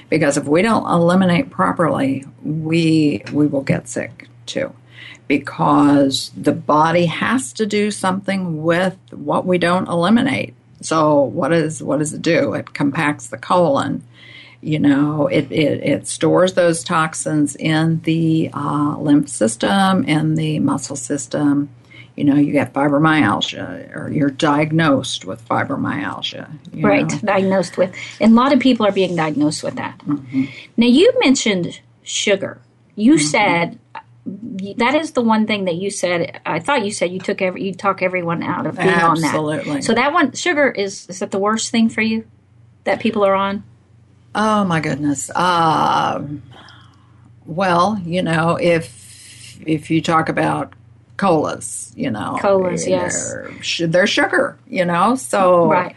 [0.10, 4.74] Because if we don't eliminate properly, we we will get sick too.
[5.28, 10.54] Because the body has to do something with what we don't eliminate.
[10.82, 12.54] So what is what does it do?
[12.54, 14.04] It compacts the colon.
[14.62, 20.60] You know, it, it, it stores those toxins in the uh, lymph system and the
[20.60, 21.70] muscle system
[22.16, 26.48] you know, you get fibromyalgia or you're diagnosed with fibromyalgia.
[26.74, 27.20] right, know?
[27.24, 27.94] diagnosed with.
[28.22, 29.98] And a lot of people are being diagnosed with that.
[30.00, 30.46] Mm-hmm.
[30.78, 32.60] Now, you mentioned sugar.
[32.96, 33.26] You mm-hmm.
[33.26, 33.80] said
[34.26, 36.40] that is the one thing that you said.
[36.46, 39.70] I thought you said you took every you talk everyone out of being Absolutely.
[39.70, 39.84] on that.
[39.84, 42.26] So that one, sugar is is that the worst thing for you
[42.86, 43.64] that people are on?
[44.34, 45.30] Oh my goodness.
[45.36, 46.24] Uh,
[47.46, 50.74] well, you know, if if you talk about
[51.18, 52.38] colas, you know.
[52.42, 53.34] Colas, yes.
[53.78, 55.16] They're, they're sugar, you know.
[55.16, 55.96] So, right.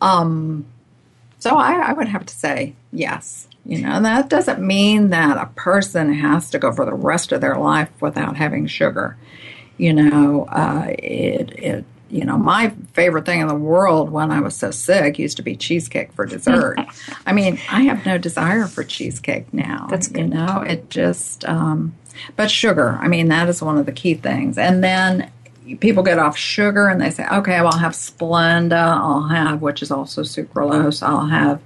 [0.00, 0.66] Um,
[1.38, 3.48] so I, I would have to say yes.
[3.64, 7.40] You know, that doesn't mean that a person has to go for the rest of
[7.40, 9.16] their life without having sugar.
[9.76, 14.40] You know, uh, it it you know, my favorite thing in the world when I
[14.40, 16.78] was so sick used to be cheesecake for dessert.
[17.26, 19.86] I mean, I have no desire for cheesecake now.
[19.88, 20.20] That's good.
[20.20, 21.94] You know, it just um,
[22.36, 24.58] but sugar, I mean, that is one of the key things.
[24.58, 25.30] And then
[25.80, 29.82] people get off sugar and they say, okay, well, I'll have Splenda, I'll have, which
[29.82, 31.60] is also sucralose, I'll have,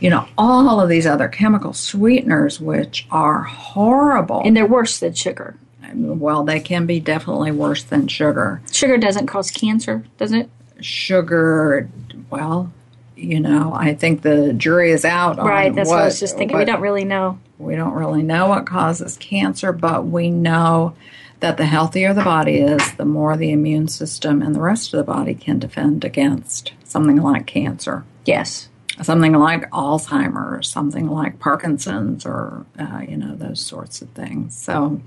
[0.00, 4.42] you know, all of these other chemical sweeteners, which are horrible.
[4.44, 5.56] And they're worse than sugar.
[5.94, 8.62] Well, they can be definitely worse than sugar.
[8.72, 10.48] Sugar doesn't cause cancer, does it?
[10.80, 11.88] Sugar,
[12.30, 12.72] well,
[13.14, 16.36] you know, I think the jury is out right, that's what, what I was just
[16.36, 16.56] thinking.
[16.56, 17.38] What, we don't really know.
[17.62, 20.94] We don't really know what causes cancer, but we know
[21.40, 24.98] that the healthier the body is, the more the immune system and the rest of
[24.98, 28.04] the body can defend against something like cancer.
[28.24, 28.68] Yes.
[29.02, 34.56] something like Alzheimer's, something like Parkinson's, or uh, you know those sorts of things.
[34.56, 35.00] So.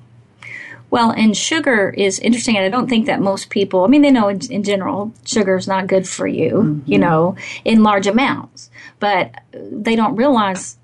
[0.91, 4.11] Well, and sugar is interesting, and I don't think that most people, I mean, they
[4.11, 6.91] know in, in general sugar is not good for you, mm-hmm.
[6.91, 10.77] you know, in large amounts, but they don't realize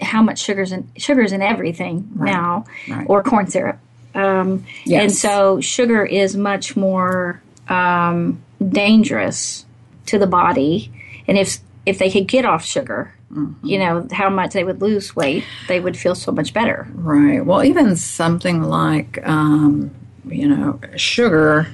[0.00, 2.30] how much sugar's in sugar's in everything right.
[2.30, 3.06] now, right.
[3.08, 3.78] or corn syrup.
[4.14, 5.02] Um, yes.
[5.02, 9.64] And so sugar is much more um, dangerous
[10.06, 10.90] to the body.
[11.28, 13.66] And if if they could get off sugar, mm-hmm.
[13.66, 16.86] you know how much they would lose weight, they would feel so much better.
[16.92, 17.44] Right.
[17.44, 19.94] Well, even something like um,
[20.26, 21.68] you know sugar.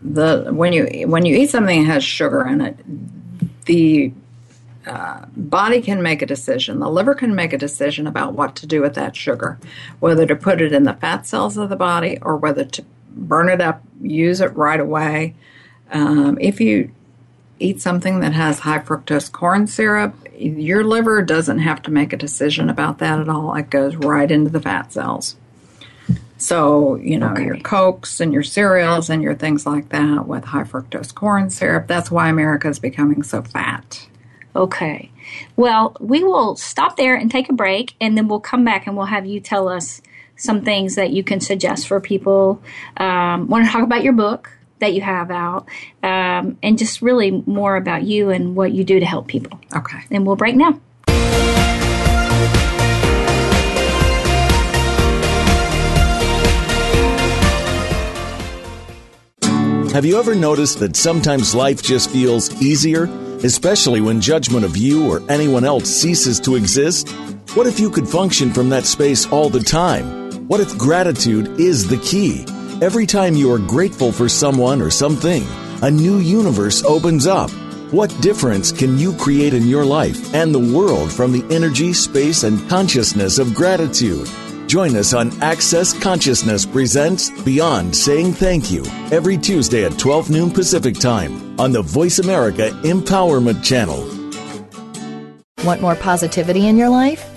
[0.00, 2.76] The when you when you eat something that has sugar in it,
[3.64, 4.12] the
[4.88, 6.80] uh, body can make a decision.
[6.80, 9.58] The liver can make a decision about what to do with that sugar,
[10.00, 13.48] whether to put it in the fat cells of the body or whether to burn
[13.48, 15.34] it up, use it right away.
[15.90, 16.90] Um, if you
[17.58, 22.16] eat something that has high fructose corn syrup, your liver doesn't have to make a
[22.16, 23.54] decision about that at all.
[23.54, 25.36] It goes right into the fat cells.
[26.38, 27.44] So, you know, okay.
[27.44, 31.88] your Cokes and your cereals and your things like that with high fructose corn syrup,
[31.88, 34.07] that's why America is becoming so fat.
[34.58, 35.12] Okay.
[35.54, 38.96] Well, we will stop there and take a break, and then we'll come back and
[38.96, 40.02] we'll have you tell us
[40.34, 42.60] some things that you can suggest for people.
[42.96, 45.68] Um, want to talk about your book that you have out,
[46.02, 49.60] um, and just really more about you and what you do to help people.
[49.76, 50.00] Okay.
[50.10, 50.80] And we'll break now.
[59.92, 63.08] Have you ever noticed that sometimes life just feels easier?
[63.44, 67.08] Especially when judgment of you or anyone else ceases to exist?
[67.54, 70.46] What if you could function from that space all the time?
[70.48, 72.44] What if gratitude is the key?
[72.80, 75.44] Every time you are grateful for someone or something,
[75.82, 77.50] a new universe opens up.
[77.90, 82.42] What difference can you create in your life and the world from the energy, space,
[82.42, 84.28] and consciousness of gratitude?
[84.68, 90.50] Join us on Access Consciousness Presents Beyond Saying Thank You every Tuesday at 12 noon
[90.50, 94.04] Pacific Time on the Voice America Empowerment Channel.
[95.64, 97.27] Want more positivity in your life?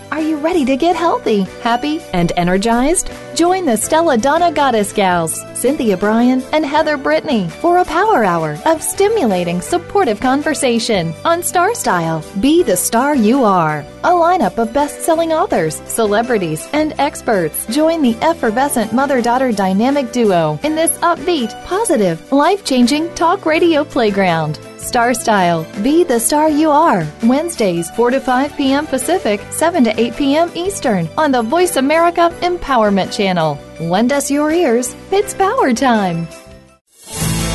[0.42, 3.12] Ready to get healthy, happy, and energized?
[3.36, 8.58] Join the Stella Donna Goddess Gals, Cynthia Brian and Heather Brittany, for a power hour
[8.66, 12.26] of stimulating, supportive conversation on Star Style.
[12.40, 13.86] Be the star you are.
[14.04, 20.12] A lineup of best selling authors, celebrities, and experts join the effervescent mother daughter dynamic
[20.12, 24.58] duo in this upbeat, positive, life changing talk radio playground.
[24.82, 25.66] Star Style.
[25.84, 27.08] Be the star you are.
[27.24, 28.88] Wednesdays, 4 to 5 p.m.
[28.88, 30.52] Pacific, 7 to 8 p.m.
[30.56, 33.58] Eastern on the Voice America Empowerment Channel.
[33.80, 34.96] Lend us your ears.
[35.12, 36.28] It's power time.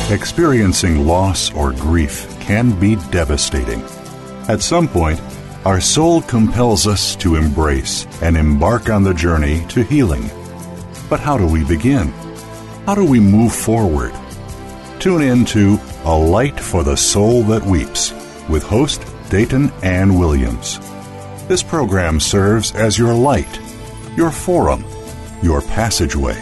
[0.09, 3.83] Experiencing loss or grief can be devastating.
[4.47, 5.21] At some point,
[5.65, 10.29] our soul compels us to embrace and embark on the journey to healing.
[11.09, 12.07] But how do we begin?
[12.85, 14.13] How do we move forward?
[15.07, 18.11] Tune in to A Light for the Soul That Weeps
[18.49, 20.79] with host Dayton Ann Williams.
[21.47, 23.57] This program serves as your light,
[24.17, 24.83] your forum,
[25.41, 26.35] your passageway.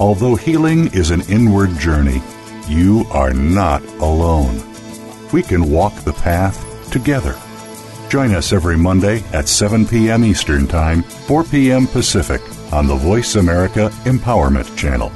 [0.00, 2.20] Although healing is an inward journey,
[2.66, 4.60] you are not alone.
[5.32, 7.38] We can walk the path together.
[8.08, 10.24] Join us every Monday at 7 p.m.
[10.24, 11.86] Eastern Time, 4 p.m.
[11.86, 15.12] Pacific on the Voice America Empowerment Channel.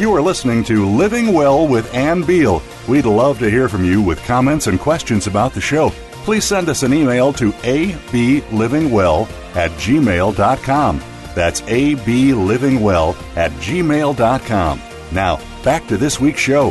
[0.00, 2.62] You are listening to Living Well with Ann Beal.
[2.88, 5.90] We'd love to hear from you with comments and questions about the show.
[6.24, 11.02] Please send us an email to ablivingwell at gmail.com.
[11.34, 14.80] That's ablivingwell at gmail.com.
[15.12, 16.70] Now, back to this week's show.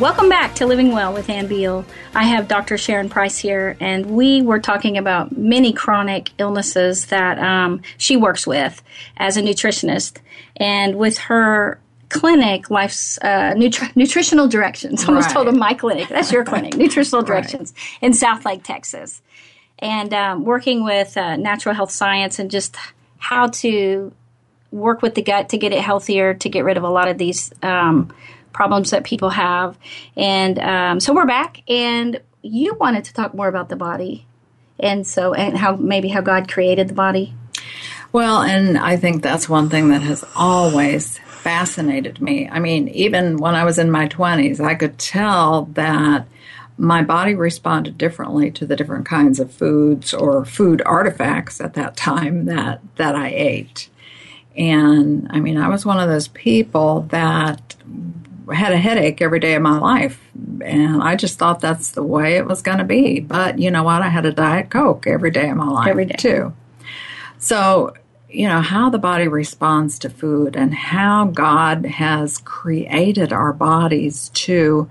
[0.00, 1.84] Welcome back to Living Well with Ann Beal.
[2.16, 2.76] I have Dr.
[2.76, 8.44] Sharon Price here, and we were talking about many chronic illnesses that um, she works
[8.44, 8.82] with
[9.16, 10.18] as a nutritionist.
[10.56, 11.78] And with her
[12.08, 15.34] clinic, Life's uh, nutri- Nutritional Directions, I almost right.
[15.34, 16.08] told them my clinic.
[16.08, 18.06] That's your clinic, Nutritional Directions right.
[18.08, 19.22] in Southlake, Texas.
[19.78, 22.76] And um, working with uh, natural health science and just
[23.18, 24.12] how to
[24.72, 27.16] work with the gut to get it healthier, to get rid of a lot of
[27.16, 28.12] these um,
[28.54, 29.76] problems that people have.
[30.16, 34.26] And um, so we're back, and you wanted to talk more about the body,
[34.78, 37.34] and so and how maybe how God created the body.
[38.12, 42.48] Well, and I think that's one thing that has always fascinated me.
[42.48, 46.26] I mean, even when I was in my 20s, I could tell that
[46.78, 51.96] my body responded differently to the different kinds of foods or food artifacts at that
[51.96, 53.88] time that that I ate.
[54.56, 57.74] And I mean, I was one of those people that
[58.52, 60.20] had a headache every day of my life.
[60.64, 63.20] And I just thought that's the way it was going to be.
[63.20, 64.02] But you know what?
[64.02, 66.16] I had a Diet Coke every day of my life, Every day.
[66.18, 66.52] too.
[67.38, 67.94] So,
[68.28, 74.30] you know, how the body responds to food and how God has created our bodies
[74.34, 74.88] to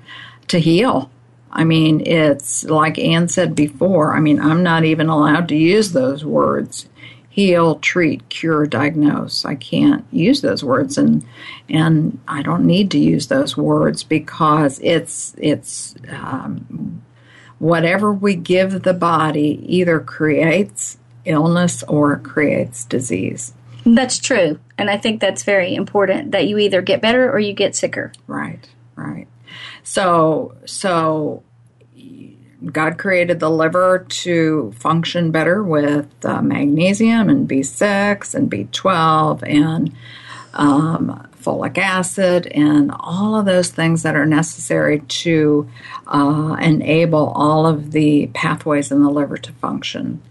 [0.47, 1.09] to heal.
[1.51, 4.15] I mean, it's like Ann said before.
[4.15, 6.87] I mean, I'm not even allowed to use those words
[7.33, 9.43] heal, treat, cure, diagnose.
[9.43, 11.25] I can't use those words and
[11.67, 17.01] and I don't need to use those words because it's it's um,
[17.57, 23.51] whatever we give the body either creates illness or creates disease.
[23.83, 24.59] That's true.
[24.77, 28.11] And I think that's very important that you either get better or you get sicker.
[28.27, 29.27] Right, right.
[29.81, 31.41] So, so
[32.71, 39.93] God created the liver to function better with uh, magnesium and B6 and B12 and
[40.53, 45.69] um, folic acid and all of those things that are necessary to
[46.07, 50.21] uh, enable all of the pathways in the liver to function.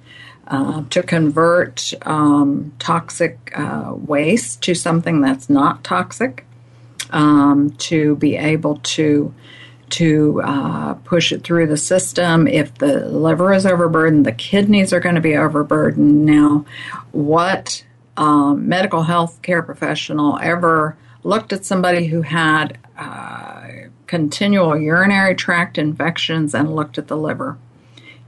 [0.48, 6.44] Uh, to convert um, toxic uh, waste to something that's not toxic,
[7.10, 9.32] um, to be able to
[9.92, 12.48] to uh, push it through the system.
[12.48, 16.24] If the liver is overburdened, the kidneys are going to be overburdened.
[16.24, 16.64] Now,
[17.12, 17.84] what
[18.16, 23.68] um, medical health care professional ever looked at somebody who had uh,
[24.06, 27.58] continual urinary tract infections and looked at the liver?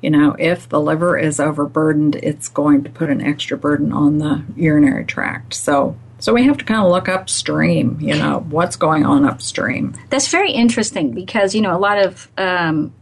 [0.03, 4.19] You know, if the liver is overburdened, it's going to put an extra burden on
[4.19, 5.55] the urinary tract.
[5.55, 7.99] So, so we have to kind of look upstream.
[8.01, 9.95] You know, what's going on upstream.
[10.09, 12.95] That's very interesting because, you know, a lot of um,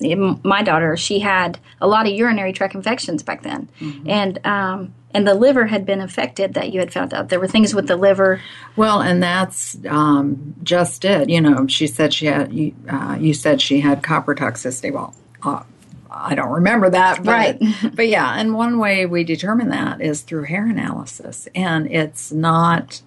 [0.00, 3.68] my daughter, she had a lot of urinary tract infections back then.
[4.06, 7.28] And, um, and the liver had been affected that you had found out.
[7.28, 8.40] There were things with the liver.
[8.74, 11.28] Well, and that's um, just it.
[11.28, 12.54] You know, she said she had.
[12.54, 14.90] You, uh, you said she had copper toxicity.
[14.90, 15.64] Well, uh,
[16.14, 17.62] I don't remember that, but, Right.
[17.94, 23.02] but yeah, and one way we determine that is through hair analysis, and it's not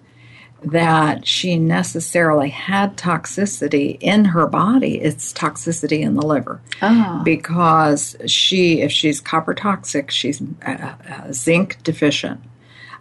[0.64, 6.60] that she necessarily had toxicity in her body; it's toxicity in the liver.
[6.82, 7.20] Oh.
[7.24, 12.40] Because she, if she's copper toxic, she's uh, uh, zinc deficient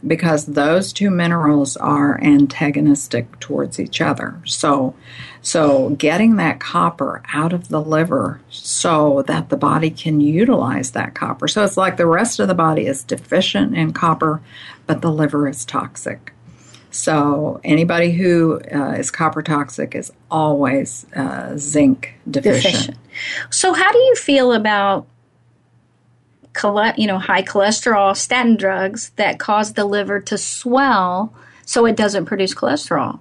[0.08, 4.40] because those two minerals are antagonistic towards each other.
[4.46, 4.94] So,
[5.42, 11.16] so getting that copper out of the liver so that the body can utilize that
[11.16, 11.48] copper.
[11.48, 14.42] So it's like the rest of the body is deficient in copper,
[14.86, 16.34] but the liver is toxic.
[16.92, 22.64] So anybody who uh, is copper toxic is always uh, zinc deficient.
[22.64, 22.98] deficient.
[23.50, 25.06] So, how do you feel about
[26.98, 31.34] you know high cholesterol statin drugs that cause the liver to swell
[31.66, 33.20] so it doesn't produce cholesterol?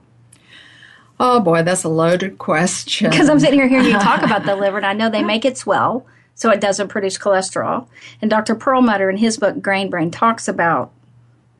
[1.21, 3.11] Oh boy, that's a loaded question.
[3.11, 5.45] Because I'm sitting here hearing you talk about the liver, and I know they make
[5.45, 7.87] it swell so it doesn't produce cholesterol.
[8.21, 8.55] And Dr.
[8.55, 10.91] Perlmutter, in his book Grain Brain, talks about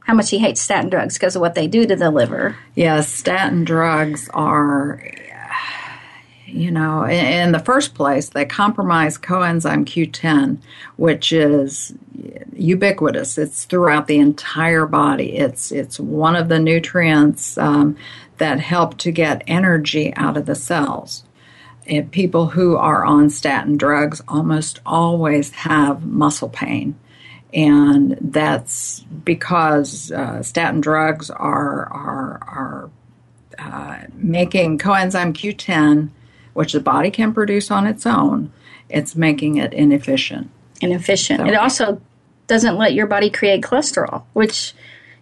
[0.01, 2.57] how much he hates statin drugs because of what they do to the liver.
[2.75, 5.03] Yes, statin drugs are,
[6.47, 10.59] you know, in, the first place, they compromise coenzyme Q10,
[10.97, 11.95] which is
[12.55, 13.39] ubiquitous.
[13.39, 15.37] It's throughout the entire body.
[15.37, 17.97] It's it's one of the nutrients um,
[18.39, 21.25] that help to get energy out of the cells.
[22.11, 26.95] People who are on statin drugs almost always have muscle pain
[27.55, 32.91] and that's because uh, statin drugs are are are
[33.59, 36.11] uh, making coenzyme Q10,
[36.55, 38.51] which the body can produce on its own.
[38.89, 40.51] It's making it inefficient.
[40.81, 41.41] Inefficient.
[41.41, 42.01] So- It also
[42.47, 44.75] doesn't let your body create cholesterol, which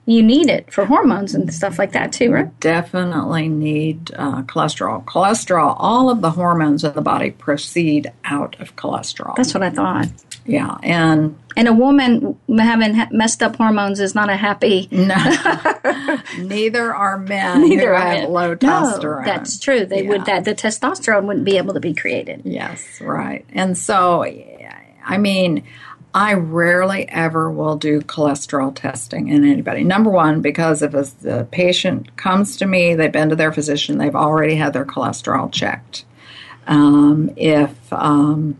[0.04, 2.60] you need it for hormones and stuff like that too, right?
[2.60, 5.04] Definitely need uh, cholesterol.
[5.04, 5.76] Cholesterol.
[5.78, 9.36] All of the hormones in the body proceed out of cholesterol.
[9.36, 10.08] That's what I thought.
[10.44, 14.88] yeah, and And a woman having ha- messed up hormones is not a happy.
[14.90, 15.14] no,
[16.38, 18.32] neither are men Neither who are have men.
[18.32, 19.24] low No, testosterone.
[19.24, 19.84] that's true.
[19.86, 20.08] They Yeah.
[20.10, 22.42] would that the testosterone wouldn't be able to be created.
[22.44, 23.44] Yes, right.
[23.52, 24.24] And so,
[25.04, 25.64] I mean,
[26.14, 29.82] I rarely ever will do cholesterol testing in anybody.
[29.82, 33.98] Number one, because if a, the patient comes to me, they've been to their physician,
[33.98, 36.04] they've already had their cholesterol checked.
[36.66, 38.58] Um, if um,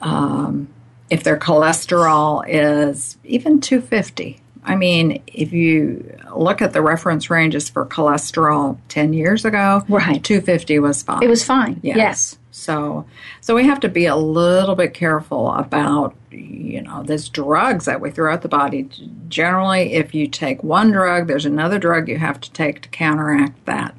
[0.00, 0.68] um,
[1.10, 7.68] if their cholesterol is even 250, I mean, if you look at the reference ranges
[7.68, 10.22] for cholesterol 10 years ago, Right.
[10.24, 11.22] 250 was fine.
[11.22, 11.80] It was fine.
[11.82, 11.96] Yes.
[11.96, 12.38] Yes.
[12.50, 13.04] So,
[13.40, 18.00] so we have to be a little bit careful about, you know, there's drugs that
[18.00, 18.88] we throw at the body
[19.28, 23.64] generally, if you take one drug, there's another drug you have to take to counteract
[23.66, 23.94] that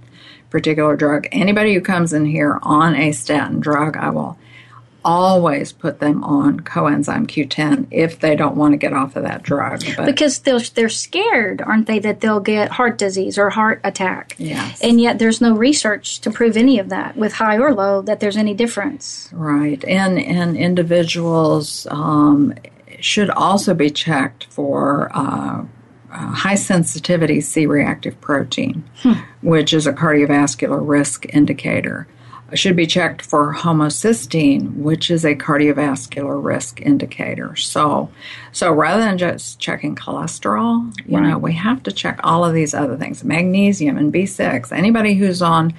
[0.49, 1.27] particular drug.
[1.31, 4.38] Anybody who comes in here on a statin drug, I will
[5.05, 9.43] always put them on coenzyme Q10 if they don't want to get off of that
[9.43, 9.83] drug.
[9.95, 14.35] But because they're, they're scared, aren't they, that they'll get heart disease or heart attack?
[14.37, 14.81] Yes.
[14.81, 18.19] And yet there's no research to prove any of that, with high or low, that
[18.19, 19.29] there's any difference.
[19.31, 19.83] Right.
[19.85, 22.55] And, and individuals um,
[22.99, 25.09] should also be checked for.
[25.13, 25.65] Uh,
[26.11, 29.15] uh, high sensitivity C reactive protein, hmm.
[29.41, 32.07] which is a cardiovascular risk indicator
[32.53, 37.55] should be checked for homocysteine, which is a cardiovascular risk indicator.
[37.55, 38.11] So,
[38.51, 41.29] so rather than just checking cholesterol, you right.
[41.29, 44.71] know, we have to check all of these other things: magnesium and B6.
[44.71, 45.73] Anybody who's on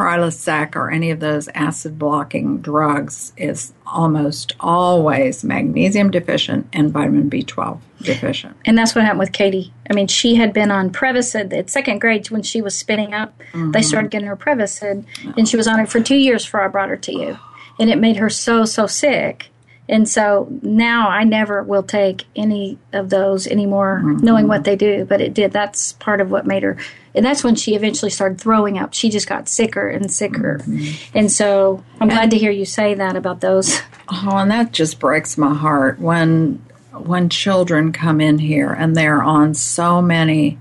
[0.00, 7.28] Prilosec or any of those acid blocking drugs is almost always magnesium deficient and vitamin
[7.28, 8.56] B12 deficient.
[8.64, 9.74] And that's what happened with Katie.
[9.90, 13.38] I mean, she had been on Prevacid at second grade when she was spinning up.
[13.52, 13.72] Mm-hmm.
[13.72, 15.34] They started getting her Prevacid, oh.
[15.36, 17.38] and she was on it for two years before I brought her to you.
[17.78, 19.48] And it made her so, so sick.
[19.86, 24.24] And so now I never will take any of those anymore, mm-hmm.
[24.24, 25.04] knowing what they do.
[25.04, 25.52] But it did.
[25.52, 26.78] That's part of what made her.
[27.14, 28.94] And that's when she eventually started throwing up.
[28.94, 30.60] She just got sicker and sicker.
[30.62, 31.18] Mm-hmm.
[31.18, 33.80] And so I'm and, glad to hear you say that about those.
[34.12, 39.22] Oh, and that just breaks my heart when when children come in here and they're
[39.22, 40.58] on so many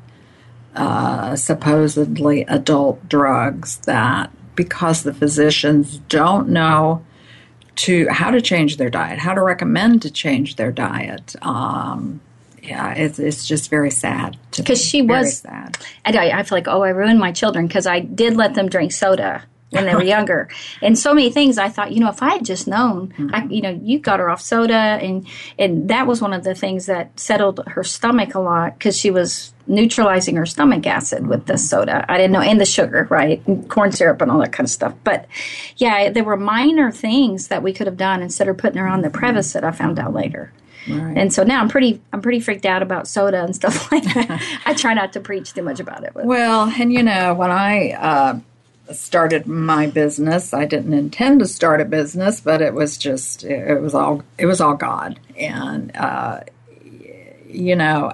[0.75, 7.03] uh, supposedly adult drugs that because the physicians don't know
[7.75, 11.35] to how to change their diet, how to recommend to change their diet.
[11.41, 12.21] Um,
[12.69, 14.37] yeah, it's, it's just very sad.
[14.55, 15.77] Because she was sad.
[16.05, 18.91] I, I feel like, oh, I ruined my children because I did let them drink
[18.91, 20.49] soda when they were younger.
[20.81, 23.33] And so many things I thought, you know, if I had just known, mm-hmm.
[23.33, 26.53] I, you know, you got her off soda, and and that was one of the
[26.53, 31.45] things that settled her stomach a lot because she was neutralizing her stomach acid with
[31.45, 32.05] the soda.
[32.07, 34.71] I didn't know, and the sugar, right, and corn syrup and all that kind of
[34.71, 34.93] stuff.
[35.03, 35.27] But
[35.77, 39.01] yeah, there were minor things that we could have done instead of putting her on
[39.01, 39.63] the Prevacid.
[39.63, 40.51] I found out later.
[40.89, 41.17] Right.
[41.17, 44.41] And so now I'm pretty I'm pretty freaked out about soda and stuff like that.
[44.65, 46.13] I try not to preach too much about it.
[46.15, 48.39] Well, and you know when I uh,
[48.91, 50.53] started my business.
[50.53, 54.45] I didn't intend to start a business, but it was just it was all it
[54.45, 56.41] was all God, and uh,
[57.47, 58.11] you know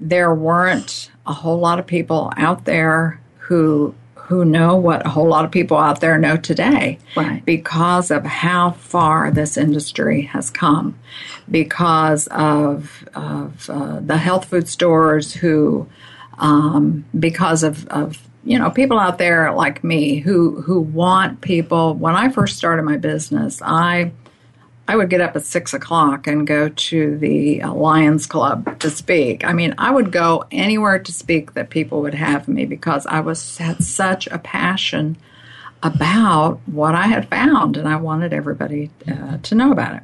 [0.00, 3.94] there weren't a whole lot of people out there who
[4.28, 7.44] who know what a whole lot of people out there know today right.
[7.44, 10.98] because of how far this industry has come
[11.50, 15.86] because of of uh, the health food stores who
[16.38, 21.94] um, because of, of you know people out there like me who who want people
[21.94, 24.10] when i first started my business i
[24.88, 28.90] i would get up at six o'clock and go to the uh, lions club to
[28.90, 29.44] speak.
[29.44, 33.20] I mean i would go anywhere to speak that people would have me because i
[33.20, 35.16] was had such a passion
[35.82, 40.02] about what i had found and i wanted everybody uh, to know about it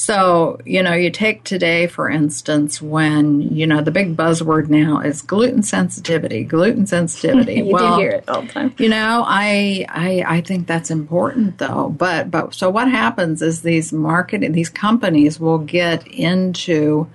[0.00, 4.98] so, you know, you take today, for instance, when, you know, the big buzzword now
[4.98, 7.54] is gluten sensitivity, gluten sensitivity.
[7.66, 8.74] you well, do hear it all the time.
[8.78, 11.90] You know, I, I, I think that's important though.
[11.90, 17.06] But, but, so what happens is these marketing, these companies will get into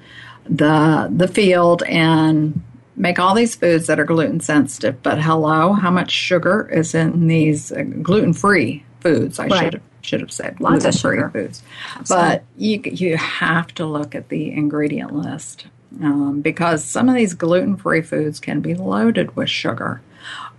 [0.47, 2.61] the, the field and
[2.95, 5.01] make all these foods that are gluten sensitive.
[5.01, 9.39] But hello, how much sugar is in these uh, gluten free foods?
[9.39, 9.63] I right.
[9.63, 11.63] should have should have said lots of sugar foods.
[12.07, 15.67] But you you have to look at the ingredient list
[16.01, 20.01] um, because some of these gluten free foods can be loaded with sugar,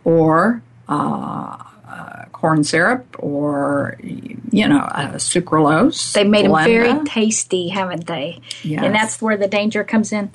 [0.05, 1.63] or uh,
[1.97, 6.13] uh, corn syrup, or you know uh, sucralose.
[6.13, 8.41] They've made them very tasty, haven't they?
[8.63, 8.85] Yes.
[8.85, 10.31] And that's where the danger comes in.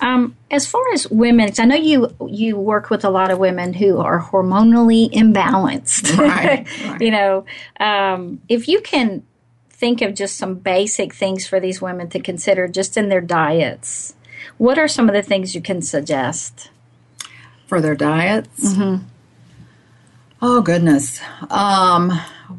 [0.00, 3.74] Um, as far as women, I know you you work with a lot of women
[3.74, 6.16] who are hormonally imbalanced.
[6.16, 6.66] Right.
[6.86, 7.00] right.
[7.00, 7.44] you know,
[7.78, 9.22] um, if you can
[9.68, 14.14] think of just some basic things for these women to consider just in their diets,
[14.56, 16.70] what are some of the things you can suggest?
[17.66, 18.74] For their diets?
[18.74, 19.06] Mm-hmm.
[20.44, 21.20] Oh, goodness.
[21.50, 22.10] Um,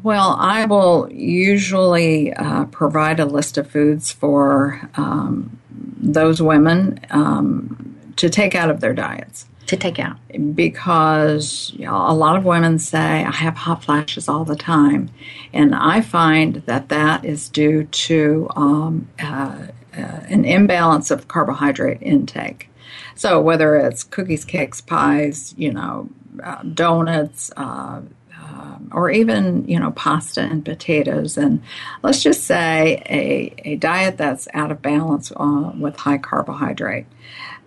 [0.02, 7.94] well, I will usually uh, provide a list of foods for um, those women um,
[8.16, 9.44] to take out of their diets.
[9.66, 10.16] To take out.
[10.54, 15.10] Because you know, a lot of women say, I have hot flashes all the time.
[15.52, 22.00] And I find that that is due to um, uh, uh, an imbalance of carbohydrate
[22.00, 22.70] intake.
[23.14, 26.08] So whether it's cookies, cakes, pies, you know,
[26.42, 28.02] uh, donuts, uh,
[28.42, 31.62] um, or even you know pasta and potatoes, and
[32.02, 37.06] let's just say a, a diet that's out of balance uh, with high carbohydrate,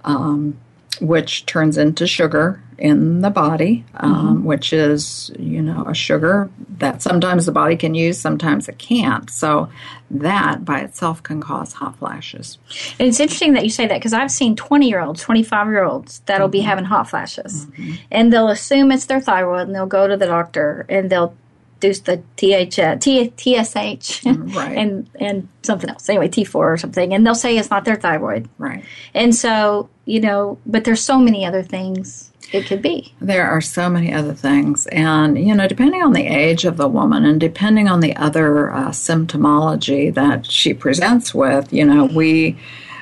[0.03, 0.57] um,
[0.99, 4.43] which turns into sugar in the body, um, mm-hmm.
[4.43, 9.29] which is, you know, a sugar that sometimes the body can use, sometimes it can't.
[9.29, 9.69] So
[10.11, 12.57] that by itself can cause hot flashes.
[12.99, 15.83] And it's interesting that you say that because I've seen 20 year olds, 25 year
[15.83, 16.51] olds that'll mm-hmm.
[16.51, 17.65] be having hot flashes.
[17.65, 17.93] Mm-hmm.
[18.11, 21.35] And they'll assume it's their thyroid and they'll go to the doctor and they'll
[21.79, 24.77] do the TH, uh, T, TSH mm, right.
[24.77, 26.09] and, and something else.
[26.09, 27.13] Anyway, T4 or something.
[27.13, 28.49] And they'll say it's not their thyroid.
[28.57, 28.83] Right.
[29.13, 33.13] And so, you know, but there's so many other things it could be.
[33.19, 34.87] There are so many other things.
[34.87, 38.71] And, you know, depending on the age of the woman and depending on the other
[38.71, 42.57] uh, symptomology that she presents with, you know, we.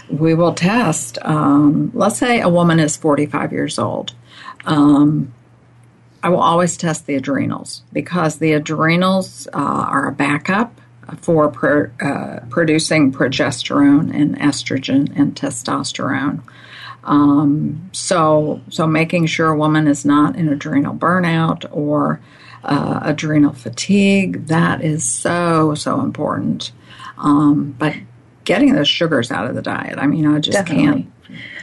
[0.07, 1.17] We will test.
[1.23, 4.13] Um, let's say a woman is 45 years old.
[4.67, 5.34] Um,
[6.26, 10.73] I will always test the adrenals because the adrenals uh, are a backup
[11.17, 16.41] for pro, uh, producing progesterone and estrogen and testosterone.
[17.03, 22.19] Um, so, so making sure a woman is not in adrenal burnout or
[22.63, 26.71] uh, adrenal fatigue that is so so important.
[27.19, 27.97] Um, but
[28.45, 31.03] getting those sugars out of the diet, I mean, I just Definitely.
[31.03, 31.14] can't.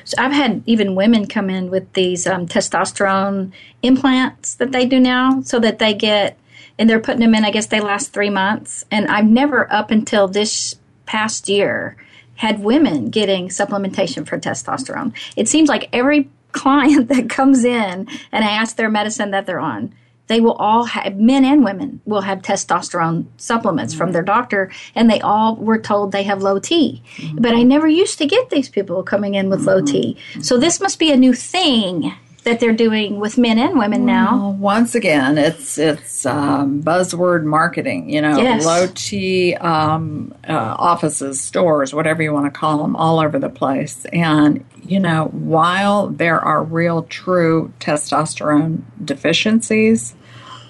[0.05, 5.01] So I've had even women come in with these um, testosterone implants that they do
[5.01, 6.39] now, so that they get
[6.79, 7.45] and they're putting them in.
[7.45, 10.77] I guess they last three months, and I've never up until this
[11.07, 11.97] past year
[12.37, 15.13] had women getting supplementation for testosterone.
[15.37, 19.61] It seems like every client that comes in and I ask their medicine that they're
[19.61, 19.95] on,
[20.29, 23.99] they will all have men and women will have testosterone supplements mm-hmm.
[23.99, 27.03] from their doctor and they all were told they have low T.
[27.17, 27.39] Mm-hmm.
[27.41, 29.69] But I never used to get these people coming in with mm-hmm.
[29.69, 30.17] low T.
[30.41, 32.15] So this must be a new thing
[32.45, 34.37] that they're doing with men and women now.
[34.37, 38.11] Well, once again, it's it's um, buzzword marketing.
[38.11, 38.65] You know, yes.
[38.65, 43.49] low T um, uh, offices, stores, whatever you want to call them, all over the
[43.49, 44.05] place.
[44.13, 50.15] And you know, while there are real, true testosterone deficiencies,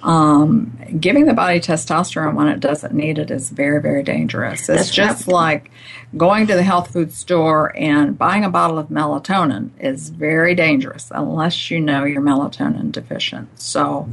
[0.03, 4.61] um, giving the body testosterone when it doesn't need it is very, very dangerous.
[4.61, 5.71] It's That's just like
[6.17, 11.09] going to the health food store and buying a bottle of melatonin is very dangerous
[11.09, 13.47] unless you know you're melatonin deficient.
[13.59, 14.09] So,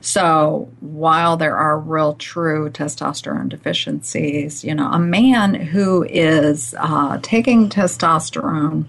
[0.00, 7.18] so while there are real, true testosterone deficiencies, you know, a man who is uh,
[7.22, 8.86] taking testosterone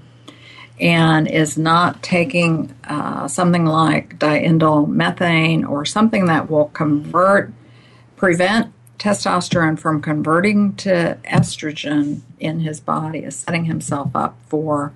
[0.79, 7.51] and is not taking uh, something like diindolylmethane or something that will convert,
[8.17, 14.93] prevent testosterone from converting to estrogen in his body, is setting himself up for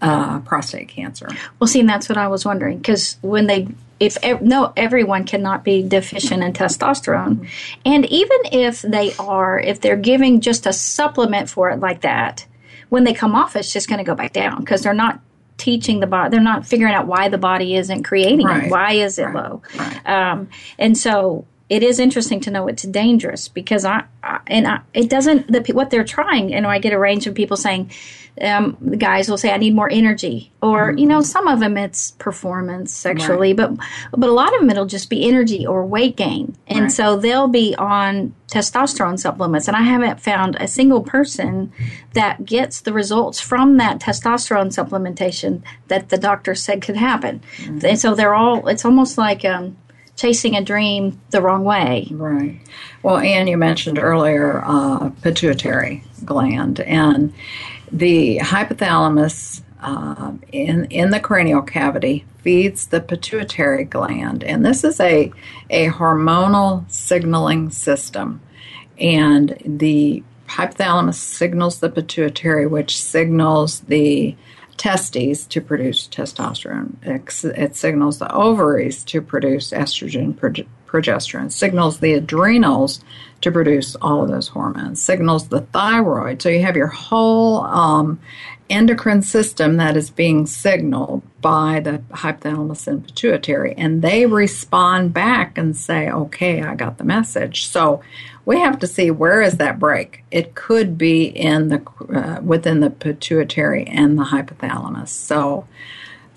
[0.00, 1.28] uh, prostate cancer.
[1.58, 5.64] Well, see, and that's what I was wondering because when they if no everyone cannot
[5.64, 7.48] be deficient in testosterone
[7.84, 12.46] and even if they are if they're giving just a supplement for it like that
[12.88, 15.20] when they come off, it's just going to go back down because they're not
[15.56, 16.30] teaching the body.
[16.30, 18.64] They're not figuring out why the body isn't creating right.
[18.64, 18.70] it.
[18.70, 19.34] Why is it right.
[19.34, 19.62] low?
[19.76, 20.08] Right.
[20.08, 24.80] Um, and so it is interesting to know it's dangerous because I, I and I,
[24.94, 26.50] it doesn't the, what they're trying.
[26.50, 27.90] You know, I get a range of people saying
[28.42, 30.98] um, the guys will say, "I need more energy," or mm-hmm.
[30.98, 33.76] you know, some of them it's performance sexually, right.
[33.76, 36.92] but but a lot of them it'll just be energy or weight gain, and right.
[36.92, 39.68] so they'll be on testosterone supplements.
[39.68, 41.72] And I haven't found a single person
[42.14, 47.42] that gets the results from that testosterone supplementation that the doctor said could happen.
[47.58, 47.86] Mm-hmm.
[47.86, 48.66] And so they're all.
[48.68, 49.44] It's almost like.
[49.44, 49.76] Um,
[50.18, 52.08] chasing a dream the wrong way.
[52.10, 52.60] Right.
[53.02, 57.32] Well, Ann, you mentioned earlier uh, pituitary gland, and
[57.92, 65.00] the hypothalamus uh, in in the cranial cavity feeds the pituitary gland, and this is
[65.00, 65.32] a
[65.70, 68.40] a hormonal signaling system,
[68.98, 74.34] and the hypothalamus signals the pituitary, which signals the
[74.78, 76.94] testes to produce testosterone.
[77.02, 80.34] It, it signals the ovaries to produce estrogen,
[80.86, 81.52] progesterone.
[81.52, 83.00] Signals the adrenals
[83.40, 85.00] to produce all of those hormones.
[85.00, 86.42] Signals the thyroid.
[86.42, 88.18] So you have your whole um,
[88.68, 95.56] endocrine system that is being signaled by the hypothalamus and pituitary, and they respond back
[95.56, 98.02] and say, "Okay, I got the message." So
[98.44, 100.24] we have to see where is that break.
[100.30, 101.82] It could be in the
[102.14, 105.08] uh, within the pituitary and the hypothalamus.
[105.08, 105.66] So,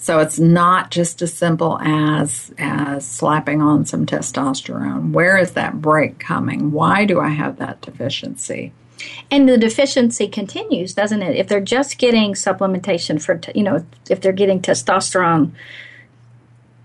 [0.01, 5.11] so it's not just as simple as as slapping on some testosterone.
[5.11, 6.71] Where is that break coming?
[6.71, 8.73] Why do I have that deficiency?
[9.29, 11.35] And the deficiency continues, doesn't it?
[11.35, 15.51] If they're just getting supplementation for, you know, if they're getting testosterone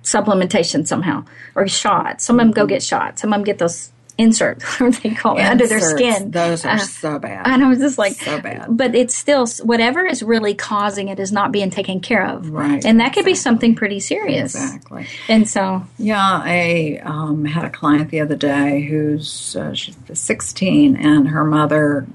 [0.02, 2.24] supplementation somehow or shots.
[2.24, 3.22] Some of them go get shots.
[3.22, 6.30] Some of them get those insert, what they call it, under their skin.
[6.30, 7.46] Those are Uh, so bad.
[7.48, 8.66] and I was just like, So bad.
[8.76, 12.84] but it's still whatever is really causing it is not being taken care of, Right,
[12.84, 14.54] And that could be something pretty serious.
[14.54, 15.06] Exactly.
[15.28, 20.96] And so, Yeah, I um, had a client the other day who's uh, she's 16,
[20.96, 22.06] and her mother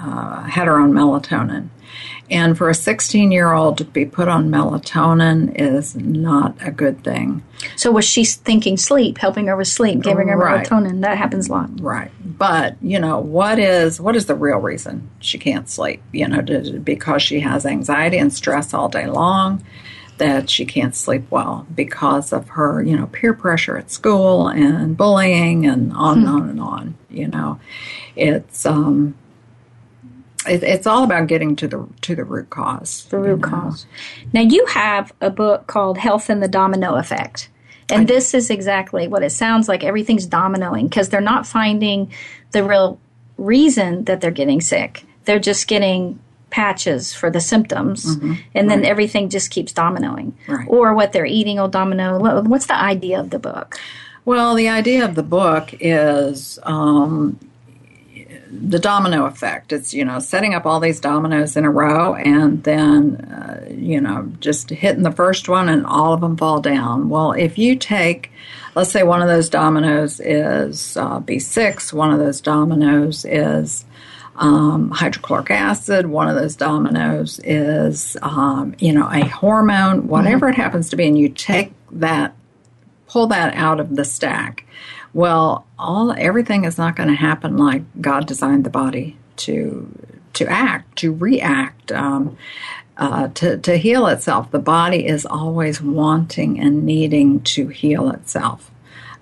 [0.00, 1.68] uh, had her own melatonin.
[2.30, 7.02] And for a 16 year old to be put on melatonin is not a good
[7.02, 7.42] thing.
[7.76, 10.66] so was she thinking sleep, helping her with sleep, giving her Right.
[10.66, 11.00] melatonin?
[11.00, 11.70] That happens a lot.
[11.80, 12.10] Right.
[12.24, 16.02] But, you know, what is what is the real reason she can't sleep?
[16.12, 19.64] You know, to, because she has anxiety and stress all day long
[20.18, 24.96] that she can't sleep well because of her, you know, peer pressure at school and
[24.96, 27.58] bullying and on and on and on, you know.
[28.16, 29.14] It's um
[30.46, 33.04] it, it's all about getting to the to the root cause.
[33.10, 33.86] the root cause.
[34.32, 37.48] Now, you have a book called Health and the Domino Effect.
[37.90, 39.82] And this is exactly what it sounds like.
[39.82, 42.12] Everything's dominoing because they're not finding
[42.50, 43.00] the real
[43.38, 45.06] reason that they're getting sick.
[45.24, 46.18] They're just getting
[46.50, 48.16] patches for the symptoms,
[48.54, 50.32] and then everything just keeps dominoing.
[50.46, 50.66] Right.
[50.68, 52.18] Or what they're eating will domino.
[52.42, 53.78] What's the idea of the book?
[54.24, 57.38] Well, the idea of the book is um,
[58.50, 59.72] the domino effect.
[59.72, 64.00] It's you know setting up all these dominoes in a row, and then uh, you
[64.00, 67.08] know just hitting the first one, and all of them fall down.
[67.08, 68.30] Well, if you take,
[68.74, 73.84] let's say one of those dominoes is uh, B6, one of those dominoes is
[74.38, 76.06] um, hydrochloric acid.
[76.06, 81.06] One of those dominoes is, um, you know, a hormone, whatever it happens to be,
[81.06, 82.34] and you take that,
[83.08, 84.64] pull that out of the stack.
[85.18, 89.88] Well, all everything is not going to happen like God designed the body to
[90.34, 91.90] to act, to react.
[91.90, 92.36] Um,
[92.96, 94.50] uh, to, to heal itself.
[94.50, 98.72] The body is always wanting and needing to heal itself.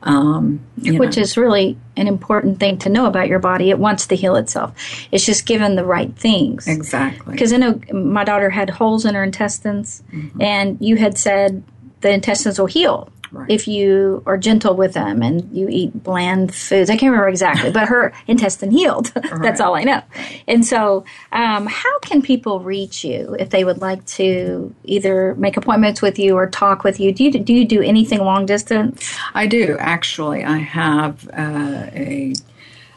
[0.02, 1.22] Um, Which know.
[1.22, 3.68] is really an important thing to know about your body.
[3.68, 4.72] It wants to heal itself.
[5.12, 6.66] It's just given the right things.
[6.66, 10.40] exactly Because I know my daughter had holes in her intestines, Mm-hmm.
[10.42, 11.62] and you had said
[12.00, 13.50] the intestines will heal Right.
[13.50, 16.90] if you are gentle with them and you eat bland foods.
[16.90, 19.06] I can't remember exactly, but her intestine healed.
[19.42, 20.02] That's all I know.
[20.46, 25.56] And so, um, how can people reach you if they would like to either make
[25.56, 27.12] appointments with you or talk with you?
[27.12, 29.16] Do you do, you do anything long distance?
[29.34, 30.44] I do actually.
[30.44, 32.34] I have uh, a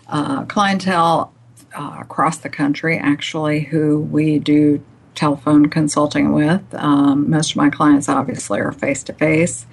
[0.08, 1.34] uh, clientele
[1.78, 4.84] uh, across the country actually who we do
[5.20, 6.63] telephone consulting with.
[6.74, 9.65] Um, most of my clients obviously are face to face,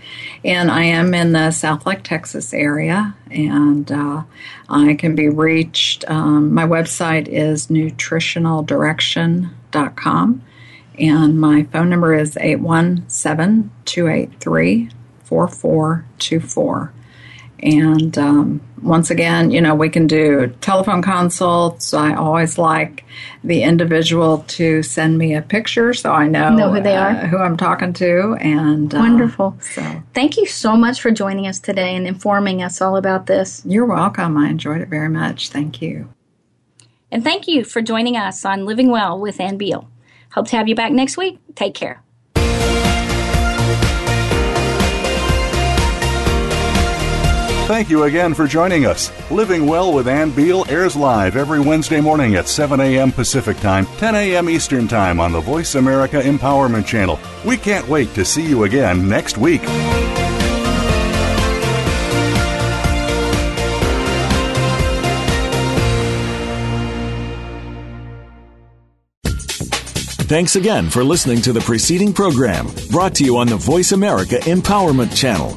[0.44, 4.24] and I am in the Southlake, Texas area, and uh,
[4.68, 6.04] I can be reached.
[6.10, 10.42] Um, my website is nutritionaldirection.com.
[10.98, 14.88] And my phone number is 817 283
[15.24, 16.92] 4424.
[17.60, 21.94] And um, once again, you know, we can do telephone consults.
[21.94, 23.04] I always like
[23.42, 27.14] the individual to send me a picture so I know, Know who they uh, are.
[27.26, 28.34] who I'm talking to.
[28.40, 29.56] And uh, Wonderful.
[29.60, 33.62] So Thank you so much for joining us today and informing us all about this.
[33.64, 34.36] you're welcome.
[34.36, 35.48] I enjoyed it very much.
[35.48, 36.08] Thank you.
[37.10, 39.88] And thank you for joining us on Living Well with Ann Beal.
[40.32, 41.38] Hope to have you back next week.
[41.54, 42.02] Take care.
[47.66, 49.10] Thank you again for joining us.
[49.28, 53.10] Living Well with Ann Beal airs live every Wednesday morning at 7 a.m.
[53.10, 54.48] Pacific Time, 10 a.m.
[54.48, 57.18] Eastern Time on the Voice America Empowerment Channel.
[57.44, 59.62] We can't wait to see you again next week.
[70.28, 74.36] Thanks again for listening to the preceding program brought to you on the Voice America
[74.36, 75.56] Empowerment Channel.